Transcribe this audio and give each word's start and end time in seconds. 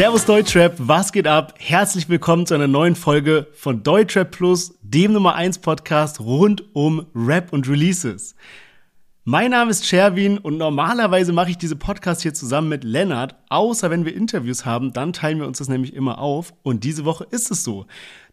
Servus 0.00 0.24
Deutschrap, 0.24 0.76
was 0.78 1.12
geht 1.12 1.26
ab? 1.26 1.52
Herzlich 1.58 2.08
willkommen 2.08 2.46
zu 2.46 2.54
einer 2.54 2.66
neuen 2.66 2.96
Folge 2.96 3.48
von 3.52 3.82
Deutschrap 3.82 4.30
Plus, 4.30 4.78
dem 4.80 5.12
Nummer 5.12 5.34
1 5.34 5.58
Podcast 5.58 6.20
rund 6.20 6.64
um 6.74 7.04
Rap 7.14 7.52
und 7.52 7.68
Releases. 7.68 8.34
Mein 9.24 9.50
Name 9.50 9.70
ist 9.70 9.86
Sherwin 9.86 10.38
und 10.38 10.56
normalerweise 10.56 11.34
mache 11.34 11.50
ich 11.50 11.58
diese 11.58 11.76
Podcast 11.76 12.22
hier 12.22 12.32
zusammen 12.32 12.70
mit 12.70 12.82
Lennart, 12.82 13.36
außer 13.50 13.90
wenn 13.90 14.06
wir 14.06 14.14
Interviews 14.14 14.64
haben, 14.64 14.94
dann 14.94 15.12
teilen 15.12 15.38
wir 15.38 15.46
uns 15.46 15.58
das 15.58 15.68
nämlich 15.68 15.92
immer 15.92 16.18
auf 16.18 16.54
und 16.62 16.82
diese 16.82 17.04
Woche 17.04 17.26
ist 17.30 17.50
es 17.50 17.62
so. 17.62 17.84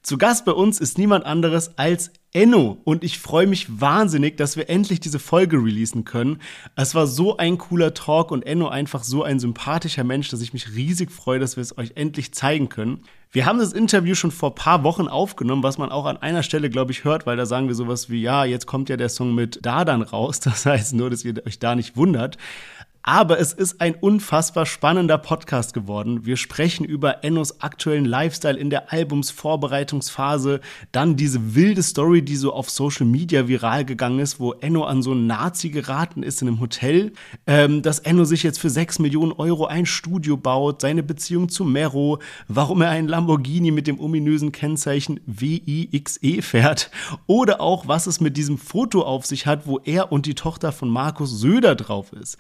Zu 0.04 0.18
Gast 0.18 0.46
bei 0.46 0.54
uns 0.54 0.80
ist 0.80 0.98
niemand 0.98 1.26
anderes 1.26 1.78
als 1.78 2.14
Enno 2.38 2.78
und 2.84 3.04
ich 3.04 3.18
freue 3.18 3.48
mich 3.48 3.82
wahnsinnig, 3.82 4.38
dass 4.38 4.58
wir 4.58 4.70
endlich 4.70 5.00
diese 5.00 5.18
Folge 5.18 5.58
releasen 5.58 6.04
können. 6.04 6.40
Es 6.76 6.94
war 6.94 7.08
so 7.08 7.38
ein 7.38 7.58
cooler 7.58 7.96
Talk 7.96 8.30
und 8.30 8.46
Enno 8.46 8.68
einfach 8.68 9.04
so 9.04 9.24
ein 9.24 9.40
sympathischer 9.40 10.04
Mensch, 10.04 10.30
dass 10.30 10.42
ich 10.42 10.54
mich 10.54 10.76
riesig 10.76 11.12
freue, 11.12 11.40
dass 11.40 11.58
wir 11.58 11.64
es 11.64 11.80
euch 11.80 11.94
endlich 11.96 12.36
zeigen 12.36 12.70
können. 12.70 13.02
Wir 13.32 13.48
haben 13.48 13.58
das 13.58 13.74
Interview 13.74 14.14
schon 14.14 14.32
vor 14.32 14.54
paar 14.54 14.84
Wochen 14.84 15.08
aufgenommen, 15.08 15.64
was 15.64 15.80
man 15.80 15.92
auch 15.92 16.06
an 16.06 16.18
einer 16.18 16.44
Stelle, 16.44 16.70
glaube 16.70 16.92
ich, 16.92 17.04
hört, 17.04 17.26
weil 17.26 17.38
da 17.38 17.48
sagen 17.48 17.70
wir 17.70 17.76
sowas 17.76 18.10
wie, 18.10 18.22
ja, 18.22 18.46
jetzt 18.46 18.68
kommt 18.68 18.88
ja 18.88 18.98
der 18.98 19.10
Song 19.10 19.34
mit 19.34 19.66
Dadan 19.66 20.04
raus. 20.04 20.40
Das 20.48 20.66
heißt 20.66 20.94
nur, 20.94 21.10
dass 21.10 21.26
ihr 21.26 21.46
euch 21.46 21.60
da 21.60 21.76
nicht 21.76 21.98
wundert. 21.98 22.38
Aber 23.10 23.40
es 23.40 23.54
ist 23.54 23.80
ein 23.80 23.96
unfassbar 23.96 24.66
spannender 24.66 25.18
Podcast 25.18 25.74
geworden. 25.74 26.26
Wir 26.26 26.36
sprechen 26.36 26.84
über 26.84 27.24
Ennos 27.24 27.62
aktuellen 27.62 28.04
Lifestyle 28.04 28.58
in 28.58 28.70
der 28.70 28.92
Albumsvorbereitungsphase, 28.92 30.60
dann 30.92 31.16
diese 31.16 31.56
wilde 31.56 31.84
Story, 31.84 32.22
die 32.22 32.36
so 32.36 32.52
auf 32.52 32.70
Social 32.70 33.06
Media 33.06 33.48
viral 33.48 33.86
gegangen 33.86 34.20
ist, 34.20 34.42
wo 34.42 34.52
Enno 34.52 34.84
an 34.84 35.04
so 35.04 35.12
einen 35.12 35.26
Nazi 35.26 35.70
geraten 35.70 36.22
ist 36.22 36.42
in 36.42 36.50
einem 36.50 36.60
Hotel, 36.60 37.14
ähm, 37.46 37.82
dass 37.82 38.00
Enno 38.00 38.26
sich 38.26 38.44
jetzt 38.44 38.60
für 38.60 38.70
6 38.70 39.00
Millionen 39.00 39.32
Euro 39.32 39.68
ein 39.68 39.86
Studio 39.86 40.36
baut, 40.36 40.82
seine 40.82 41.02
Beziehung 41.02 41.48
zu 41.48 41.64
Mero, 41.64 42.20
warum 42.50 42.82
er 42.82 42.90
einen 42.90 43.08
Lamborghini 43.08 43.72
mit 43.72 43.88
dem 43.88 44.02
ominösen 44.02 44.52
Kennzeichen 44.52 45.22
WIXE 45.26 46.42
fährt 46.42 46.92
oder 47.26 47.62
auch, 47.62 47.88
was 47.88 48.06
es 48.06 48.20
mit 48.20 48.36
diesem 48.36 48.58
Foto 48.58 49.04
auf 49.04 49.26
sich 49.26 49.46
hat, 49.46 49.66
wo 49.66 49.80
er 49.86 50.12
und 50.12 50.26
die 50.26 50.36
Tochter 50.36 50.74
von 50.74 50.90
Markus 50.90 51.40
Söder 51.40 51.76
drauf 51.76 52.12
ist. 52.12 52.38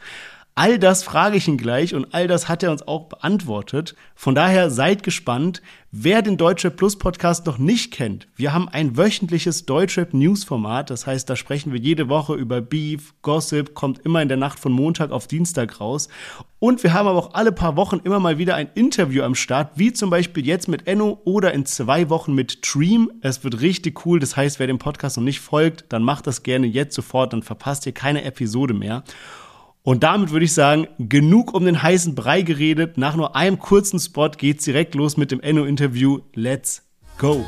All 0.59 0.79
das 0.79 1.03
frage 1.03 1.37
ich 1.37 1.47
ihn 1.47 1.59
gleich 1.59 1.93
und 1.93 2.15
all 2.15 2.27
das 2.27 2.49
hat 2.49 2.63
er 2.63 2.71
uns 2.71 2.81
auch 2.87 3.09
beantwortet. 3.09 3.93
Von 4.15 4.33
daher 4.33 4.71
seid 4.71 5.03
gespannt. 5.03 5.61
Wer 5.91 6.23
den 6.23 6.35
Deutschrap 6.35 6.75
Plus 6.75 6.97
Podcast 6.97 7.45
noch 7.45 7.59
nicht 7.59 7.93
kennt, 7.93 8.27
wir 8.35 8.53
haben 8.53 8.67
ein 8.67 8.97
wöchentliches 8.97 9.67
Deutschrap 9.67 10.15
News 10.15 10.43
Format. 10.43 10.89
Das 10.89 11.05
heißt, 11.05 11.29
da 11.29 11.35
sprechen 11.35 11.73
wir 11.73 11.79
jede 11.79 12.09
Woche 12.09 12.33
über 12.33 12.59
Beef, 12.59 13.13
Gossip, 13.21 13.75
kommt 13.75 13.99
immer 14.03 14.23
in 14.23 14.29
der 14.29 14.37
Nacht 14.37 14.57
von 14.57 14.71
Montag 14.71 15.11
auf 15.11 15.27
Dienstag 15.27 15.79
raus. 15.79 16.09
Und 16.57 16.81
wir 16.81 16.91
haben 16.91 17.07
aber 17.07 17.19
auch 17.19 17.35
alle 17.35 17.51
paar 17.51 17.75
Wochen 17.75 18.01
immer 18.03 18.19
mal 18.19 18.39
wieder 18.39 18.55
ein 18.55 18.71
Interview 18.73 19.21
am 19.21 19.35
Start, 19.35 19.73
wie 19.75 19.93
zum 19.93 20.09
Beispiel 20.09 20.43
jetzt 20.43 20.67
mit 20.67 20.87
Enno 20.87 21.21
oder 21.23 21.53
in 21.53 21.67
zwei 21.67 22.09
Wochen 22.09 22.33
mit 22.33 22.61
Dream. 22.63 23.11
Es 23.21 23.43
wird 23.43 23.61
richtig 23.61 24.07
cool. 24.07 24.19
Das 24.19 24.35
heißt, 24.35 24.57
wer 24.57 24.65
dem 24.65 24.79
Podcast 24.79 25.17
noch 25.17 25.23
nicht 25.23 25.39
folgt, 25.39 25.85
dann 25.89 26.01
macht 26.01 26.25
das 26.25 26.41
gerne 26.41 26.65
jetzt 26.65 26.95
sofort, 26.95 27.33
dann 27.33 27.43
verpasst 27.43 27.85
ihr 27.85 27.93
keine 27.93 28.23
Episode 28.23 28.73
mehr. 28.73 29.03
Und 29.87 30.03
damit 30.03 30.31
würde 30.31 30.43
ich 30.43 30.53
sagen, 30.53 30.89
genug 30.99 31.53
um 31.53 31.63
den 31.63 31.81
heißen 31.81 32.13
Brei 32.13 32.41
geredet. 32.41 32.97
Nach 32.97 33.15
nur 33.15 33.37
einem 33.37 33.57
kurzen 33.57 34.01
Spot 34.01 34.27
geht's 34.27 34.65
direkt 34.65 34.95
los 34.95 35.15
mit 35.15 35.31
dem 35.31 35.39
Enno-Interview. 35.39 36.19
Let's 36.33 36.85
go! 37.17 37.45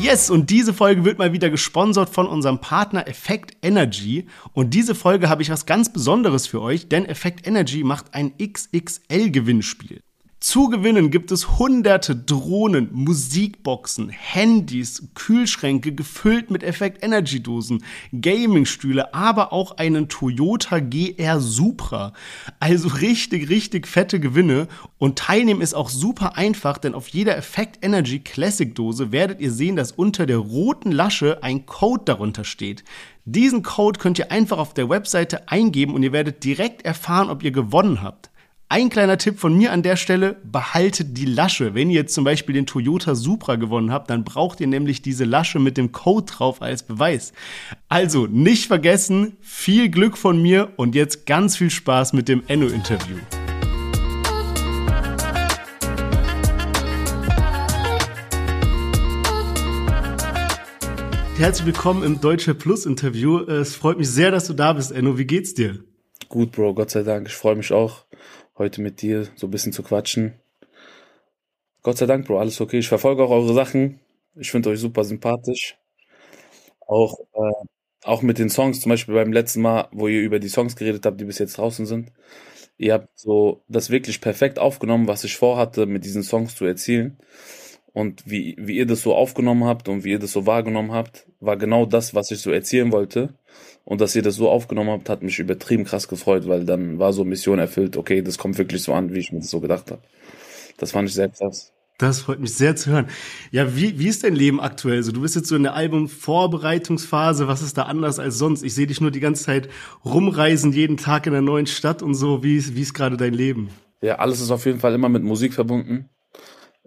Yes, 0.00 0.30
und 0.30 0.50
diese 0.50 0.72
Folge 0.72 1.04
wird 1.04 1.18
mal 1.18 1.32
wieder 1.32 1.50
gesponsert 1.50 2.10
von 2.10 2.28
unserem 2.28 2.60
Partner 2.60 3.08
Effect 3.08 3.56
Energy. 3.62 4.28
Und 4.52 4.74
diese 4.74 4.94
Folge 4.94 5.28
habe 5.28 5.42
ich 5.42 5.50
was 5.50 5.66
ganz 5.66 5.92
Besonderes 5.92 6.46
für 6.46 6.62
euch, 6.62 6.88
denn 6.88 7.04
Effect 7.04 7.44
Energy 7.48 7.82
macht 7.82 8.14
ein 8.14 8.32
XXL-Gewinnspiel. 8.38 10.02
Zu 10.46 10.68
gewinnen 10.68 11.10
gibt 11.10 11.32
es 11.32 11.58
hunderte 11.58 12.14
Drohnen, 12.14 12.90
Musikboxen, 12.92 14.10
Handys, 14.10 15.08
Kühlschränke 15.14 15.92
gefüllt 15.94 16.50
mit 16.50 16.62
Effekt 16.62 17.02
Energy 17.02 17.42
Dosen, 17.42 17.82
Gamingstühle, 18.12 19.14
aber 19.14 19.54
auch 19.54 19.78
einen 19.78 20.10
Toyota 20.10 20.80
GR 20.80 21.40
Supra. 21.40 22.12
Also 22.60 22.88
richtig, 22.88 23.48
richtig 23.48 23.88
fette 23.88 24.20
Gewinne 24.20 24.68
und 24.98 25.18
teilnehmen 25.18 25.62
ist 25.62 25.72
auch 25.72 25.88
super 25.88 26.36
einfach, 26.36 26.76
denn 26.76 26.94
auf 26.94 27.08
jeder 27.08 27.38
Effect 27.38 27.82
Energy 27.82 28.18
Classic 28.18 28.74
Dose 28.74 29.12
werdet 29.12 29.40
ihr 29.40 29.50
sehen, 29.50 29.76
dass 29.76 29.92
unter 29.92 30.26
der 30.26 30.36
roten 30.36 30.92
Lasche 30.92 31.42
ein 31.42 31.64
Code 31.64 32.02
darunter 32.04 32.44
steht. 32.44 32.84
Diesen 33.24 33.62
Code 33.62 33.98
könnt 33.98 34.18
ihr 34.18 34.30
einfach 34.30 34.58
auf 34.58 34.74
der 34.74 34.90
Webseite 34.90 35.48
eingeben 35.48 35.94
und 35.94 36.02
ihr 36.02 36.12
werdet 36.12 36.44
direkt 36.44 36.84
erfahren, 36.84 37.30
ob 37.30 37.42
ihr 37.42 37.50
gewonnen 37.50 38.02
habt. 38.02 38.28
Ein 38.76 38.90
kleiner 38.90 39.18
Tipp 39.18 39.38
von 39.38 39.56
mir 39.56 39.70
an 39.70 39.84
der 39.84 39.94
Stelle, 39.94 40.34
behaltet 40.42 41.16
die 41.16 41.26
Lasche. 41.26 41.76
Wenn 41.76 41.90
ihr 41.90 42.00
jetzt 42.00 42.12
zum 42.12 42.24
Beispiel 42.24 42.56
den 42.56 42.66
Toyota 42.66 43.14
Supra 43.14 43.54
gewonnen 43.54 43.92
habt, 43.92 44.10
dann 44.10 44.24
braucht 44.24 44.60
ihr 44.60 44.66
nämlich 44.66 45.00
diese 45.00 45.24
Lasche 45.24 45.60
mit 45.60 45.76
dem 45.76 45.92
Code 45.92 46.26
drauf 46.26 46.60
als 46.60 46.82
Beweis. 46.82 47.32
Also 47.88 48.26
nicht 48.26 48.66
vergessen, 48.66 49.36
viel 49.40 49.90
Glück 49.90 50.18
von 50.18 50.42
mir 50.42 50.72
und 50.74 50.96
jetzt 50.96 51.24
ganz 51.24 51.56
viel 51.56 51.70
Spaß 51.70 52.14
mit 52.14 52.26
dem 52.26 52.42
Enno-Interview. 52.48 53.18
Herzlich 61.36 61.66
willkommen 61.66 62.02
im 62.02 62.20
Deutsche 62.20 62.56
Plus 62.56 62.86
Interview. 62.86 63.38
Es 63.38 63.76
freut 63.76 63.98
mich 63.98 64.10
sehr, 64.10 64.32
dass 64.32 64.48
du 64.48 64.52
da 64.52 64.72
bist, 64.72 64.90
Enno. 64.90 65.16
Wie 65.16 65.26
geht's 65.26 65.54
dir? 65.54 65.84
Gut, 66.28 66.50
Bro, 66.50 66.74
Gott 66.74 66.90
sei 66.90 67.04
Dank. 67.04 67.28
Ich 67.28 67.34
freue 67.34 67.54
mich 67.54 67.70
auch 67.72 68.04
heute 68.58 68.80
mit 68.80 69.02
dir 69.02 69.28
so 69.36 69.46
ein 69.46 69.50
bisschen 69.50 69.72
zu 69.72 69.82
quatschen. 69.82 70.34
Gott 71.82 71.98
sei 71.98 72.06
Dank, 72.06 72.26
Bro, 72.26 72.38
alles 72.38 72.60
okay. 72.60 72.78
Ich 72.78 72.88
verfolge 72.88 73.22
auch 73.24 73.30
eure 73.30 73.54
Sachen. 73.54 74.00
Ich 74.36 74.50
finde 74.50 74.70
euch 74.70 74.80
super 74.80 75.04
sympathisch. 75.04 75.76
Auch, 76.86 77.18
äh, 77.34 77.66
auch 78.04 78.22
mit 78.22 78.38
den 78.38 78.50
Songs, 78.50 78.80
zum 78.80 78.90
Beispiel 78.90 79.14
beim 79.14 79.32
letzten 79.32 79.62
Mal, 79.62 79.88
wo 79.92 80.08
ihr 80.08 80.20
über 80.20 80.38
die 80.38 80.48
Songs 80.48 80.76
geredet 80.76 81.06
habt, 81.06 81.20
die 81.20 81.24
bis 81.24 81.38
jetzt 81.38 81.58
draußen 81.58 81.86
sind. 81.86 82.12
Ihr 82.78 82.94
habt 82.94 83.08
so 83.18 83.62
das 83.68 83.90
wirklich 83.90 84.20
perfekt 84.20 84.58
aufgenommen, 84.58 85.08
was 85.08 85.24
ich 85.24 85.36
vorhatte, 85.36 85.86
mit 85.86 86.04
diesen 86.04 86.22
Songs 86.22 86.56
zu 86.56 86.64
erzielen. 86.64 87.18
Und 87.94 88.24
wie, 88.26 88.56
wie 88.58 88.76
ihr 88.76 88.86
das 88.86 89.02
so 89.02 89.14
aufgenommen 89.14 89.64
habt 89.64 89.88
und 89.88 90.02
wie 90.02 90.10
ihr 90.10 90.18
das 90.18 90.32
so 90.32 90.46
wahrgenommen 90.46 90.90
habt, 90.90 91.26
war 91.38 91.56
genau 91.56 91.86
das, 91.86 92.12
was 92.12 92.32
ich 92.32 92.40
so 92.40 92.50
erzählen 92.50 92.90
wollte. 92.90 93.34
Und 93.84 94.00
dass 94.00 94.16
ihr 94.16 94.22
das 94.22 94.34
so 94.34 94.50
aufgenommen 94.50 94.90
habt, 94.90 95.08
hat 95.08 95.22
mich 95.22 95.38
übertrieben 95.38 95.84
krass 95.84 96.08
gefreut, 96.08 96.48
weil 96.48 96.64
dann 96.64 96.98
war 96.98 97.12
so 97.12 97.24
Mission 97.24 97.60
erfüllt, 97.60 97.96
okay, 97.96 98.20
das 98.20 98.36
kommt 98.36 98.58
wirklich 98.58 98.82
so 98.82 98.92
an, 98.92 99.14
wie 99.14 99.20
ich 99.20 99.30
mir 99.30 99.38
das 99.38 99.50
so 99.50 99.60
gedacht 99.60 99.92
habe. 99.92 100.02
Das 100.76 100.90
fand 100.90 101.08
ich 101.08 101.14
sehr 101.14 101.28
krass. 101.28 101.72
Das 101.98 102.22
freut 102.22 102.40
mich 102.40 102.52
sehr 102.54 102.74
zu 102.74 102.90
hören. 102.90 103.06
Ja, 103.52 103.76
wie, 103.76 103.96
wie 104.00 104.08
ist 104.08 104.24
dein 104.24 104.34
Leben 104.34 104.60
aktuell? 104.60 104.96
Also, 104.96 105.12
du 105.12 105.20
bist 105.20 105.36
jetzt 105.36 105.46
so 105.46 105.54
in 105.54 105.62
der 105.62 105.74
Albumvorbereitungsphase. 105.74 107.46
Was 107.46 107.62
ist 107.62 107.78
da 107.78 107.82
anders 107.82 108.18
als 108.18 108.36
sonst? 108.36 108.64
Ich 108.64 108.74
sehe 108.74 108.88
dich 108.88 109.00
nur 109.00 109.12
die 109.12 109.20
ganze 109.20 109.44
Zeit 109.44 109.68
rumreisen, 110.04 110.72
jeden 110.72 110.96
Tag 110.96 111.28
in 111.28 111.32
einer 111.32 111.42
neuen 111.42 111.66
Stadt 111.68 112.02
und 112.02 112.14
so. 112.14 112.42
Wie 112.42 112.56
ist, 112.56 112.74
wie 112.74 112.82
ist 112.82 112.94
gerade 112.94 113.16
dein 113.16 113.34
Leben? 113.34 113.70
Ja, 114.02 114.16
alles 114.16 114.40
ist 114.40 114.50
auf 114.50 114.66
jeden 114.66 114.80
Fall 114.80 114.94
immer 114.94 115.08
mit 115.08 115.22
Musik 115.22 115.54
verbunden. 115.54 116.10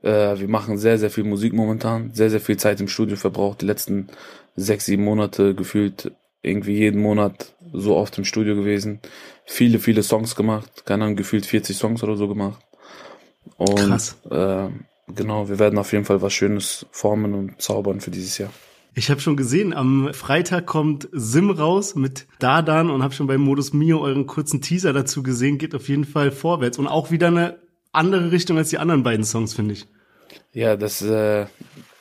Äh, 0.07 0.40
wir 0.40 0.47
machen 0.47 0.78
sehr, 0.78 0.97
sehr 0.97 1.09
viel 1.09 1.25
Musik 1.25 1.53
momentan. 1.53 2.12
Sehr, 2.13 2.29
sehr 2.29 2.40
viel 2.40 2.57
Zeit 2.57 2.79
im 2.79 2.88
Studio 2.88 3.18
verbraucht. 3.18 3.62
Die 3.62 3.66
letzten 3.66 4.07
sechs, 4.56 4.85
sieben 4.85 5.03
Monate 5.03 5.53
gefühlt 5.53 6.12
irgendwie 6.41 6.78
jeden 6.78 7.01
Monat 7.01 7.53
so 7.73 7.97
oft 7.97 8.17
im 8.17 8.23
Studio 8.23 8.56
gewesen, 8.56 9.01
viele, 9.46 9.79
viele 9.79 10.03
Songs 10.03 10.35
gemacht, 10.35 10.85
keine 10.85 11.03
Ahnung, 11.03 11.17
gefühlt 11.17 11.46
40 11.46 11.75
Songs 11.75 12.03
oder 12.03 12.16
so 12.16 12.29
gemacht. 12.29 12.63
Und 13.58 13.76
Krass. 13.76 14.17
Äh, 14.29 14.70
genau, 15.14 15.49
wir 15.49 15.59
werden 15.59 15.78
auf 15.78 15.91
jeden 15.91 16.05
Fall 16.05 16.22
was 16.22 16.31
Schönes 16.31 16.85
formen 16.91 17.34
und 17.34 17.61
zaubern 17.61 17.99
für 17.99 18.11
dieses 18.11 18.37
Jahr. 18.37 18.52
Ich 18.93 19.11
habe 19.11 19.20
schon 19.20 19.35
gesehen, 19.35 19.73
am 19.73 20.14
Freitag 20.14 20.66
kommt 20.66 21.09
Sim 21.11 21.52
raus 21.52 21.96
mit 21.96 22.28
Dadan 22.40 22.90
und 22.90 23.03
habe 23.03 23.14
schon 23.14 23.28
beim 23.28 23.41
Modus 23.41 23.73
Mio 23.73 24.02
euren 24.02 24.26
kurzen 24.26 24.61
Teaser 24.61 24.93
dazu 24.93 25.22
gesehen. 25.22 25.58
Geht 25.58 25.76
auf 25.76 25.90
jeden 25.90 26.05
Fall 26.05 26.31
vorwärts 26.31 26.79
und 26.79 26.87
auch 26.87 27.11
wieder 27.11 27.28
eine 27.28 27.59
andere 27.91 28.31
Richtung 28.31 28.58
als 28.58 28.70
die 28.70 28.79
anderen 28.79 29.03
beiden 29.03 29.26
Songs, 29.26 29.53
finde 29.53 29.73
ich. 29.73 29.87
Ja, 30.57 30.75
das 30.75 31.01
äh, 31.01 31.45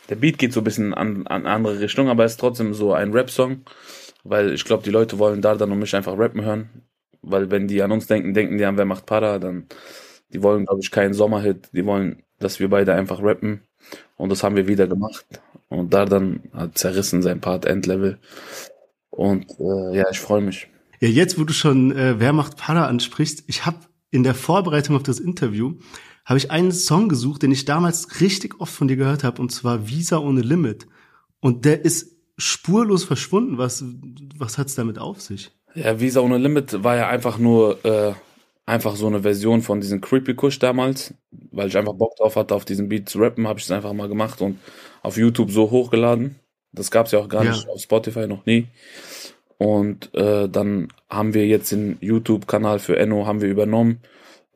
der 0.09 0.17
Beat 0.17 0.39
geht 0.39 0.53
so 0.53 0.61
ein 0.61 0.65
bisschen 0.65 0.95
an, 0.95 1.27
an 1.27 1.47
andere 1.47 1.81
Richtung, 1.81 2.09
aber 2.09 2.25
es 2.25 2.33
ist 2.33 2.41
trotzdem 2.41 2.75
so 2.75 2.93
ein 2.93 3.13
Rap-Song 3.13 3.65
weil 4.29 4.53
ich 4.53 4.65
glaube, 4.65 4.83
die 4.83 4.91
Leute 4.91 5.19
wollen 5.19 5.43
da 5.43 5.55
dann 5.55 5.73
und 5.73 5.79
mich 5.79 5.95
einfach 5.95 6.19
rappen 6.19 6.45
hören, 6.45 6.69
weil 7.23 7.51
wenn 7.51 7.69
die 7.69 7.83
an 7.83 7.93
uns 7.93 8.07
denken, 8.07 8.35
denken 8.35 8.59
die 8.59 8.65
an 8.65 8.77
Wer 8.77 8.85
macht 8.85 9.07
Para, 9.07 9.39
dann 9.39 9.67
die 10.33 10.43
wollen, 10.43 10.67
glaube 10.67 10.81
ich, 10.83 10.91
keinen 10.91 11.15
Sommerhit, 11.15 11.69
die 11.73 11.85
wollen, 11.87 12.23
dass 12.39 12.59
wir 12.59 12.69
beide 12.69 12.95
einfach 12.95 13.23
rappen. 13.23 13.63
Und 14.17 14.31
das 14.31 14.43
haben 14.43 14.57
wir 14.57 14.67
wieder 14.67 14.89
gemacht. 14.89 15.25
Und 15.69 15.95
da 15.95 16.05
dann 16.05 16.43
hat 16.53 16.77
zerrissen 16.77 17.23
sein 17.23 17.41
Part 17.41 17.65
Endlevel. 17.65 18.19
Und 19.11 19.47
äh, 19.61 19.97
ja, 19.97 20.05
ich 20.11 20.19
freue 20.19 20.41
mich. 20.41 20.69
Ja, 21.01 21.09
jetzt, 21.09 21.39
wo 21.39 21.45
du 21.45 21.53
schon 21.53 21.93
äh, 21.93 22.19
Wer 22.19 22.33
macht 22.33 22.57
Para 22.57 22.87
ansprichst, 22.87 23.45
ich 23.47 23.67
habe 23.67 23.79
in 24.11 24.25
der 24.25 24.35
Vorbereitung 24.35 24.97
auf 24.97 25.03
das 25.05 25.21
Interview 25.21 25.75
habe 26.27 26.39
ich 26.39 26.51
einen 26.51 26.73
Song 26.73 27.09
gesucht, 27.09 27.43
den 27.43 27.53
ich 27.53 27.65
damals 27.65 28.21
richtig 28.21 28.61
oft 28.61 28.75
von 28.75 28.89
dir 28.89 28.97
gehört 28.97 29.25
habe, 29.25 29.41
und 29.41 29.51
zwar 29.53 29.89
Visa 29.89 30.19
ohne 30.19 30.43
Limit. 30.43 30.87
Und 31.41 31.65
der 31.65 31.85
ist 31.85 32.17
spurlos 32.37 33.05
verschwunden. 33.05 33.57
Was, 33.59 33.85
was 34.37 34.59
hat's 34.59 34.75
damit 34.75 34.99
auf 34.99 35.21
sich? 35.23 35.53
Ja, 35.75 36.01
Visa 36.01 36.21
ohne 36.21 36.39
Limit 36.39 36.83
war 36.83 36.97
ja 36.97 37.09
einfach 37.09 37.39
nur 37.39 37.83
äh, 37.85 38.13
einfach 38.67 38.97
so 38.97 39.07
eine 39.07 39.23
Version 39.23 39.63
von 39.63 39.81
diesem 39.81 40.01
Creepy 40.01 40.35
Kush 40.35 40.59
damals, 40.59 41.15
weil 41.31 41.69
ich 41.69 41.79
einfach 41.79 41.95
Bock 41.95 42.17
drauf 42.17 42.35
hatte, 42.35 42.55
auf 42.55 42.65
diesen 42.65 42.89
Beat 42.89 43.09
zu 43.09 43.19
rappen, 43.21 43.47
habe 43.47 43.61
ich 43.61 43.65
es 43.67 43.71
einfach 43.71 43.93
mal 43.93 44.09
gemacht 44.09 44.41
und 44.41 44.59
auf 45.03 45.17
YouTube 45.17 45.53
so 45.53 45.71
hochgeladen. 45.71 46.35
Das 46.73 46.91
gab's 46.91 47.13
ja 47.13 47.21
auch 47.21 47.29
gar 47.29 47.45
Ja. 47.45 47.53
nicht 47.53 47.69
auf 47.69 47.81
Spotify 47.81 48.27
noch 48.27 48.45
nie. 48.47 48.67
Und 49.59 50.13
äh, 50.15 50.49
dann 50.49 50.89
haben 51.09 51.35
wir 51.35 51.47
jetzt 51.47 51.71
den 51.73 51.97
YouTube-Kanal 52.01 52.81
für 52.81 52.99
Enno 52.99 53.27
haben 53.27 53.41
wir 53.41 53.49
übernommen 53.49 54.01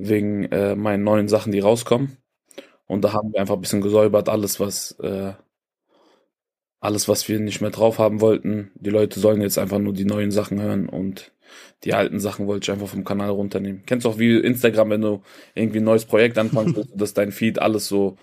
wegen 0.08 0.44
äh, 0.47 0.75
meinen 0.76 1.05
neuen 1.05 1.29
Sachen, 1.29 1.52
die 1.52 1.61
rauskommen. 1.61 2.17
Und 2.87 3.02
da 3.05 3.12
haben 3.12 3.32
wir 3.32 3.41
einfach 3.41 3.55
ein 3.55 3.61
bisschen 3.61 3.82
gesäubert, 3.82 4.29
alles 4.29 4.61
was 4.61 4.93
äh, 5.00 5.32
alles 6.81 7.08
was 7.08 7.29
wir 7.29 7.38
nicht 7.41 7.61
mehr 7.61 7.70
drauf 7.70 7.99
haben 7.99 8.20
wollten. 8.20 8.73
Die 8.75 8.91
Leute 8.91 9.20
sollen 9.20 9.43
jetzt 9.43 9.58
einfach 9.58 9.79
nur 9.79 9.93
die 9.93 10.06
neuen 10.06 10.31
Sachen 10.31 10.61
hören 10.61 10.88
und 10.88 11.32
die 11.85 11.94
alten 11.94 12.20
Sachen 12.20 12.47
wollte 12.47 12.64
ich 12.64 12.70
einfach 12.73 12.88
vom 12.88 13.05
Kanal 13.05 13.31
runternehmen. 13.31 13.82
Kennst 13.87 14.06
du 14.06 14.11
auch 14.11 14.19
wie 14.19 14.38
Instagram, 14.38 14.91
wenn 14.91 15.00
du 15.02 15.23
irgendwie 15.55 15.79
ein 15.81 15.85
neues 15.85 16.05
Projekt 16.06 16.38
anfängst, 16.38 16.88
dass 16.94 17.14
dein 17.14 17.32
Feed 17.32 17.58
alles 17.58 17.88
so 17.88 18.17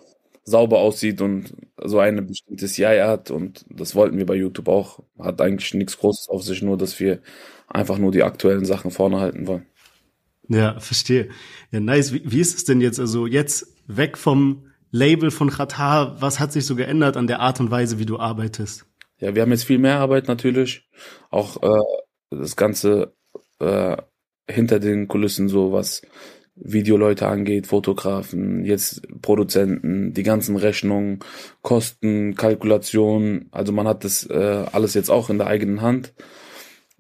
sauber 0.44 0.79
aussieht 0.79 1.21
und 1.21 1.53
so 1.83 2.00
eine 2.00 2.21
bestimmte 2.21 2.68
CI 2.68 3.01
hat 3.03 3.31
und 3.31 3.65
das 3.69 3.95
wollten 3.95 4.18
wir 4.18 4.25
bei 4.25 4.35
YouTube 4.35 4.69
auch. 4.69 5.00
Hat 5.19 5.41
eigentlich 5.41 5.74
nichts 5.74 5.97
Großes 5.97 6.29
auf 6.29 6.44
sich, 6.44 6.62
nur 6.62 6.77
dass 6.77 7.00
wir 7.00 7.19
einfach 7.68 7.97
nur 7.97 8.12
die 8.12 8.24
aktuellen 8.24 8.65
Sachen 8.65 8.91
vorne 8.91 9.19
halten 9.19 9.45
wollen. 9.45 9.65
Ja, 10.50 10.80
verstehe. 10.80 11.30
Ja, 11.72 11.80
nice. 11.80 12.14
Wie, 12.14 12.22
wie 12.26 12.40
ist 12.40 12.56
es 12.56 12.64
denn 12.66 12.82
jetzt? 12.82 13.00
Also 13.00 13.28
jetzt 13.28 13.76
weg 13.88 14.18
vom 14.18 14.68
Label 14.92 15.32
von 15.32 15.50
Qatar. 15.50 16.22
Was 16.22 16.40
hat 16.40 16.54
sich 16.54 16.66
so 16.66 16.76
geändert 16.76 17.18
an 17.18 17.28
der 17.28 17.40
Art 17.40 17.60
und 17.60 17.72
Weise, 17.72 18.00
wie 18.00 18.06
du 18.06 18.20
arbeitest? 18.20 18.86
Ja, 19.20 19.36
wir 19.36 19.42
haben 19.42 19.52
jetzt 19.52 19.66
viel 19.66 19.80
mehr 19.80 20.00
Arbeit 20.00 20.28
natürlich. 20.28 20.88
Auch 21.30 21.62
äh, 21.62 21.84
das 22.30 22.56
Ganze 22.56 23.14
äh, 23.60 23.98
hinter 24.50 24.80
den 24.80 25.08
Kulissen, 25.08 25.50
so 25.50 25.72
was 25.72 26.02
Videoleute 26.56 27.28
angeht, 27.28 27.68
Fotografen, 27.68 28.64
jetzt 28.64 29.02
Produzenten, 29.22 30.14
die 30.14 30.24
ganzen 30.24 30.56
Rechnungen, 30.56 31.20
Kosten, 31.62 32.36
Kalkulationen. 32.36 33.48
Also 33.52 33.72
man 33.74 33.88
hat 33.88 34.04
das 34.04 34.26
äh, 34.28 34.66
alles 34.72 34.94
jetzt 34.94 35.10
auch 35.10 35.30
in 35.30 35.38
der 35.38 35.48
eigenen 35.48 35.82
Hand. 35.82 36.14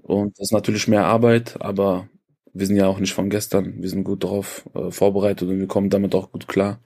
Und 0.01 0.37
das 0.37 0.47
ist 0.47 0.53
natürlich 0.53 0.87
mehr 0.87 1.05
Arbeit, 1.05 1.57
aber 1.59 2.07
wir 2.53 2.65
sind 2.65 2.77
ja 2.77 2.87
auch 2.87 2.99
nicht 2.99 3.13
von 3.13 3.29
gestern. 3.29 3.81
Wir 3.81 3.89
sind 3.89 4.03
gut 4.03 4.23
darauf 4.23 4.67
äh, 4.73 4.91
vorbereitet 4.91 5.49
und 5.49 5.59
wir 5.59 5.67
kommen 5.67 5.89
damit 5.89 6.15
auch 6.15 6.31
gut 6.31 6.47
klar. 6.47 6.79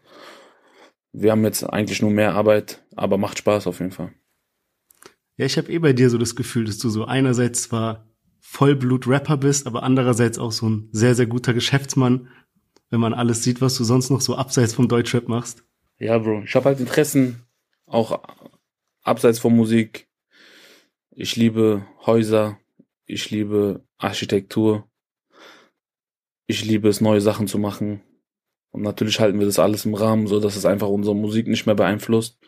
Wir 1.14 1.32
haben 1.32 1.44
jetzt 1.44 1.64
eigentlich 1.64 2.02
nur 2.02 2.12
mehr 2.12 2.36
Arbeit, 2.36 2.84
aber 2.96 3.18
macht 3.18 3.38
Spaß 3.38 3.68
auf 3.68 3.80
jeden 3.80 3.92
Fall. 3.92 4.14
Ja, 5.38 5.46
ich 5.46 5.58
habe 5.58 5.72
eh 5.72 5.80
bei 5.80 5.94
dir 5.94 6.10
so 6.10 6.18
das 6.18 6.36
Gefühl, 6.36 6.66
dass 6.66 6.78
du 6.78 6.90
so 6.90 7.06
einerseits 7.06 7.64
zwar 7.64 8.08
Vollblut-Rapper 8.40 9.38
bist, 9.38 9.68
aber 9.68 9.84
andererseits 9.84 10.38
auch 10.38 10.52
so 10.52 10.70
ein 10.70 10.90
sehr, 10.92 11.16
sehr 11.16 11.26
guter 11.26 11.54
Geschäftsmann, 11.54 12.30
wenn 12.90 13.00
man 13.00 13.14
alles 13.14 13.44
sieht, 13.44 13.62
was 13.62 13.76
du 13.76 13.84
sonst 13.84 14.10
noch 14.10 14.22
so 14.22 14.36
abseits 14.36 14.74
vom 14.74 14.88
Deutschrap 14.88 15.28
machst. 15.28 15.64
Ja, 15.98 16.18
Bro. 16.18 16.44
Ich 16.44 16.56
habe 16.56 16.66
halt 16.66 16.80
Interessen, 16.80 17.44
auch 17.86 18.22
abseits 19.04 19.40
von 19.40 19.56
Musik. 19.56 20.08
Ich 21.12 21.36
liebe 21.36 21.86
Häuser. 22.06 22.58
Ich 23.06 23.30
liebe 23.30 23.84
Architektur. 23.98 24.91
Ich 26.52 26.66
liebe 26.66 26.90
es, 26.90 27.00
neue 27.00 27.22
Sachen 27.22 27.48
zu 27.48 27.58
machen. 27.58 28.02
Und 28.72 28.82
natürlich 28.82 29.22
halten 29.22 29.40
wir 29.40 29.46
das 29.46 29.58
alles 29.58 29.86
im 29.86 29.94
Rahmen, 29.94 30.28
so 30.28 30.42
dass 30.42 30.58
es 30.58 30.66
einfach 30.66 30.90
unsere 30.90 31.16
Musik 31.16 31.48
nicht 31.48 31.66
mehr 31.66 31.76
beeinflusst, 31.76 32.40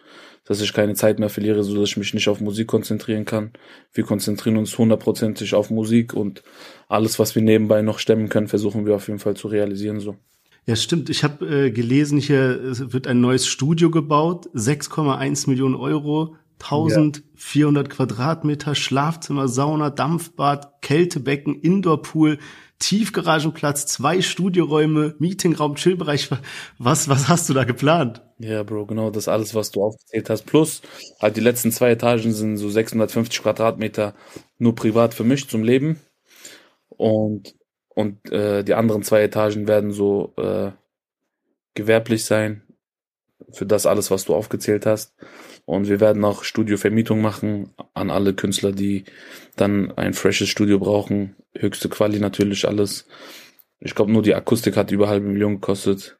dass 0.43 0.59
ich 0.59 0.73
keine 0.73 0.93
Zeit 0.93 1.19
mehr 1.19 1.29
verliere, 1.29 1.63
so 1.63 1.73
dass 1.73 1.91
ich 1.91 1.95
mich 1.95 2.13
nicht 2.13 2.27
auf 2.27 2.41
Musik 2.41 2.67
konzentrieren 2.67 3.23
kann. 3.23 3.53
Wir 3.93 4.03
konzentrieren 4.03 4.57
uns 4.57 4.77
hundertprozentig 4.77 5.55
auf 5.55 5.69
Musik 5.69 6.13
und 6.13 6.43
alles, 6.89 7.17
was 7.17 7.33
wir 7.33 7.41
nebenbei 7.41 7.81
noch 7.81 7.97
stemmen 7.97 8.27
können, 8.27 8.49
versuchen 8.49 8.85
wir 8.85 8.93
auf 8.95 9.07
jeden 9.07 9.19
Fall 9.19 9.37
zu 9.37 9.47
realisieren, 9.47 10.01
so. 10.01 10.17
Ja, 10.65 10.75
stimmt. 10.75 11.09
Ich 11.09 11.23
habe 11.23 11.45
äh, 11.45 11.71
gelesen, 11.71 12.19
hier 12.19 12.59
wird 12.91 13.07
ein 13.07 13.21
neues 13.21 13.47
Studio 13.47 13.89
gebaut, 13.89 14.49
6,1 14.53 15.49
Millionen 15.49 15.75
Euro, 15.75 16.35
1400 16.59 17.89
Quadratmeter, 17.89 18.75
Schlafzimmer, 18.75 19.47
Sauna, 19.47 19.89
Dampfbad, 19.89 20.81
Kältebecken, 20.81 21.55
Indoorpool, 21.55 22.37
Tiefgaragenplatz, 22.83 23.85
zwei 23.85 24.21
Studioräume, 24.21 25.15
Meetingraum, 25.17 25.75
Chillbereich. 25.75 26.29
Was, 26.77 27.07
was 27.07 27.29
hast 27.29 27.47
du 27.47 27.53
da 27.53 27.63
geplant? 27.63 28.21
Ja, 28.39 28.63
Bro, 28.63 28.87
genau 28.87 29.09
das 29.09 29.29
alles, 29.29 29.55
was 29.55 29.71
du 29.71 29.81
aufgezählt 29.81 30.29
hast. 30.29 30.45
Plus, 30.45 30.81
halt 31.21 31.37
die 31.37 31.41
letzten 31.41 31.71
zwei 31.71 31.91
Etagen 31.91 32.33
sind 32.33 32.57
so 32.57 32.69
650 32.69 33.41
Quadratmeter 33.41 34.15
nur 34.57 34.75
privat 34.75 35.13
für 35.13 35.23
mich 35.23 35.47
zum 35.47 35.63
Leben. 35.63 36.01
Und, 36.89 37.55
und 37.87 38.29
äh, 38.33 38.65
die 38.65 38.73
anderen 38.73 39.03
zwei 39.03 39.21
Etagen 39.23 39.65
werden 39.65 39.93
so 39.93 40.33
äh, 40.35 40.71
gewerblich 41.75 42.25
sein. 42.25 42.63
Für 43.53 43.65
das 43.65 43.85
alles, 43.85 44.11
was 44.11 44.25
du 44.25 44.35
aufgezählt 44.35 44.85
hast. 44.85 45.13
Und 45.63 45.87
wir 45.87 46.01
werden 46.01 46.25
auch 46.25 46.43
Studiovermietung 46.43 47.21
machen 47.21 47.73
an 47.93 48.11
alle 48.11 48.33
Künstler, 48.33 48.73
die 48.73 49.05
dann 49.55 49.89
ein 49.93 50.13
freshes 50.13 50.49
Studio 50.49 50.79
brauchen. 50.79 51.37
Höchste 51.57 51.89
Quali 51.89 52.19
natürlich 52.19 52.67
alles. 52.67 53.07
Ich 53.79 53.95
glaube, 53.95 54.11
nur 54.11 54.21
die 54.21 54.35
Akustik 54.35 54.77
hat 54.77 54.91
über 54.91 55.09
halbe 55.09 55.27
Million 55.27 55.55
gekostet 55.55 56.17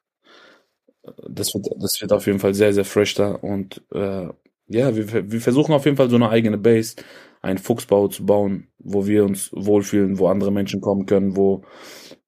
das 1.28 1.54
wird, 1.54 1.68
das 1.80 2.02
wird 2.02 2.14
auf 2.14 2.26
jeden 2.26 2.40
Fall 2.40 2.54
sehr, 2.54 2.74
sehr 2.74 2.86
fresh 2.86 3.16
da. 3.16 3.32
Und 3.32 3.82
äh, 3.94 4.28
ja, 4.68 4.96
wir, 4.96 5.32
wir 5.32 5.42
versuchen 5.42 5.74
auf 5.74 5.86
jeden 5.86 5.98
Fall 5.98 6.10
so 6.10 6.16
eine 6.16 6.30
eigene 6.30 6.58
Base, 6.58 6.96
einen 7.42 7.58
Fuchsbau 7.58 8.08
zu 8.08 8.26
bauen, 8.26 8.68
wo 8.80 9.06
wir 9.06 9.26
uns 9.26 9.50
wohlfühlen, 9.54 10.18
wo 10.18 10.28
andere 10.28 10.52
Menschen 10.52 10.82
kommen 10.82 11.06
können, 11.06 11.36
wo 11.36 11.64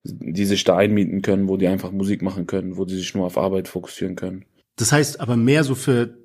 die 0.04 0.44
sich 0.44 0.64
da 0.64 0.76
einmieten 0.76 1.22
können, 1.22 1.48
wo 1.48 1.56
die 1.56 1.66
einfach 1.66 1.90
Musik 1.90 2.22
machen 2.22 2.46
können, 2.46 2.76
wo 2.76 2.84
die 2.84 2.96
sich 2.96 3.14
nur 3.14 3.26
auf 3.26 3.38
Arbeit 3.38 3.66
fokussieren 3.68 4.14
können. 4.14 4.44
Das 4.76 4.92
heißt 4.92 5.20
aber 5.20 5.36
mehr 5.36 5.64
so 5.64 5.74
für 5.74 6.18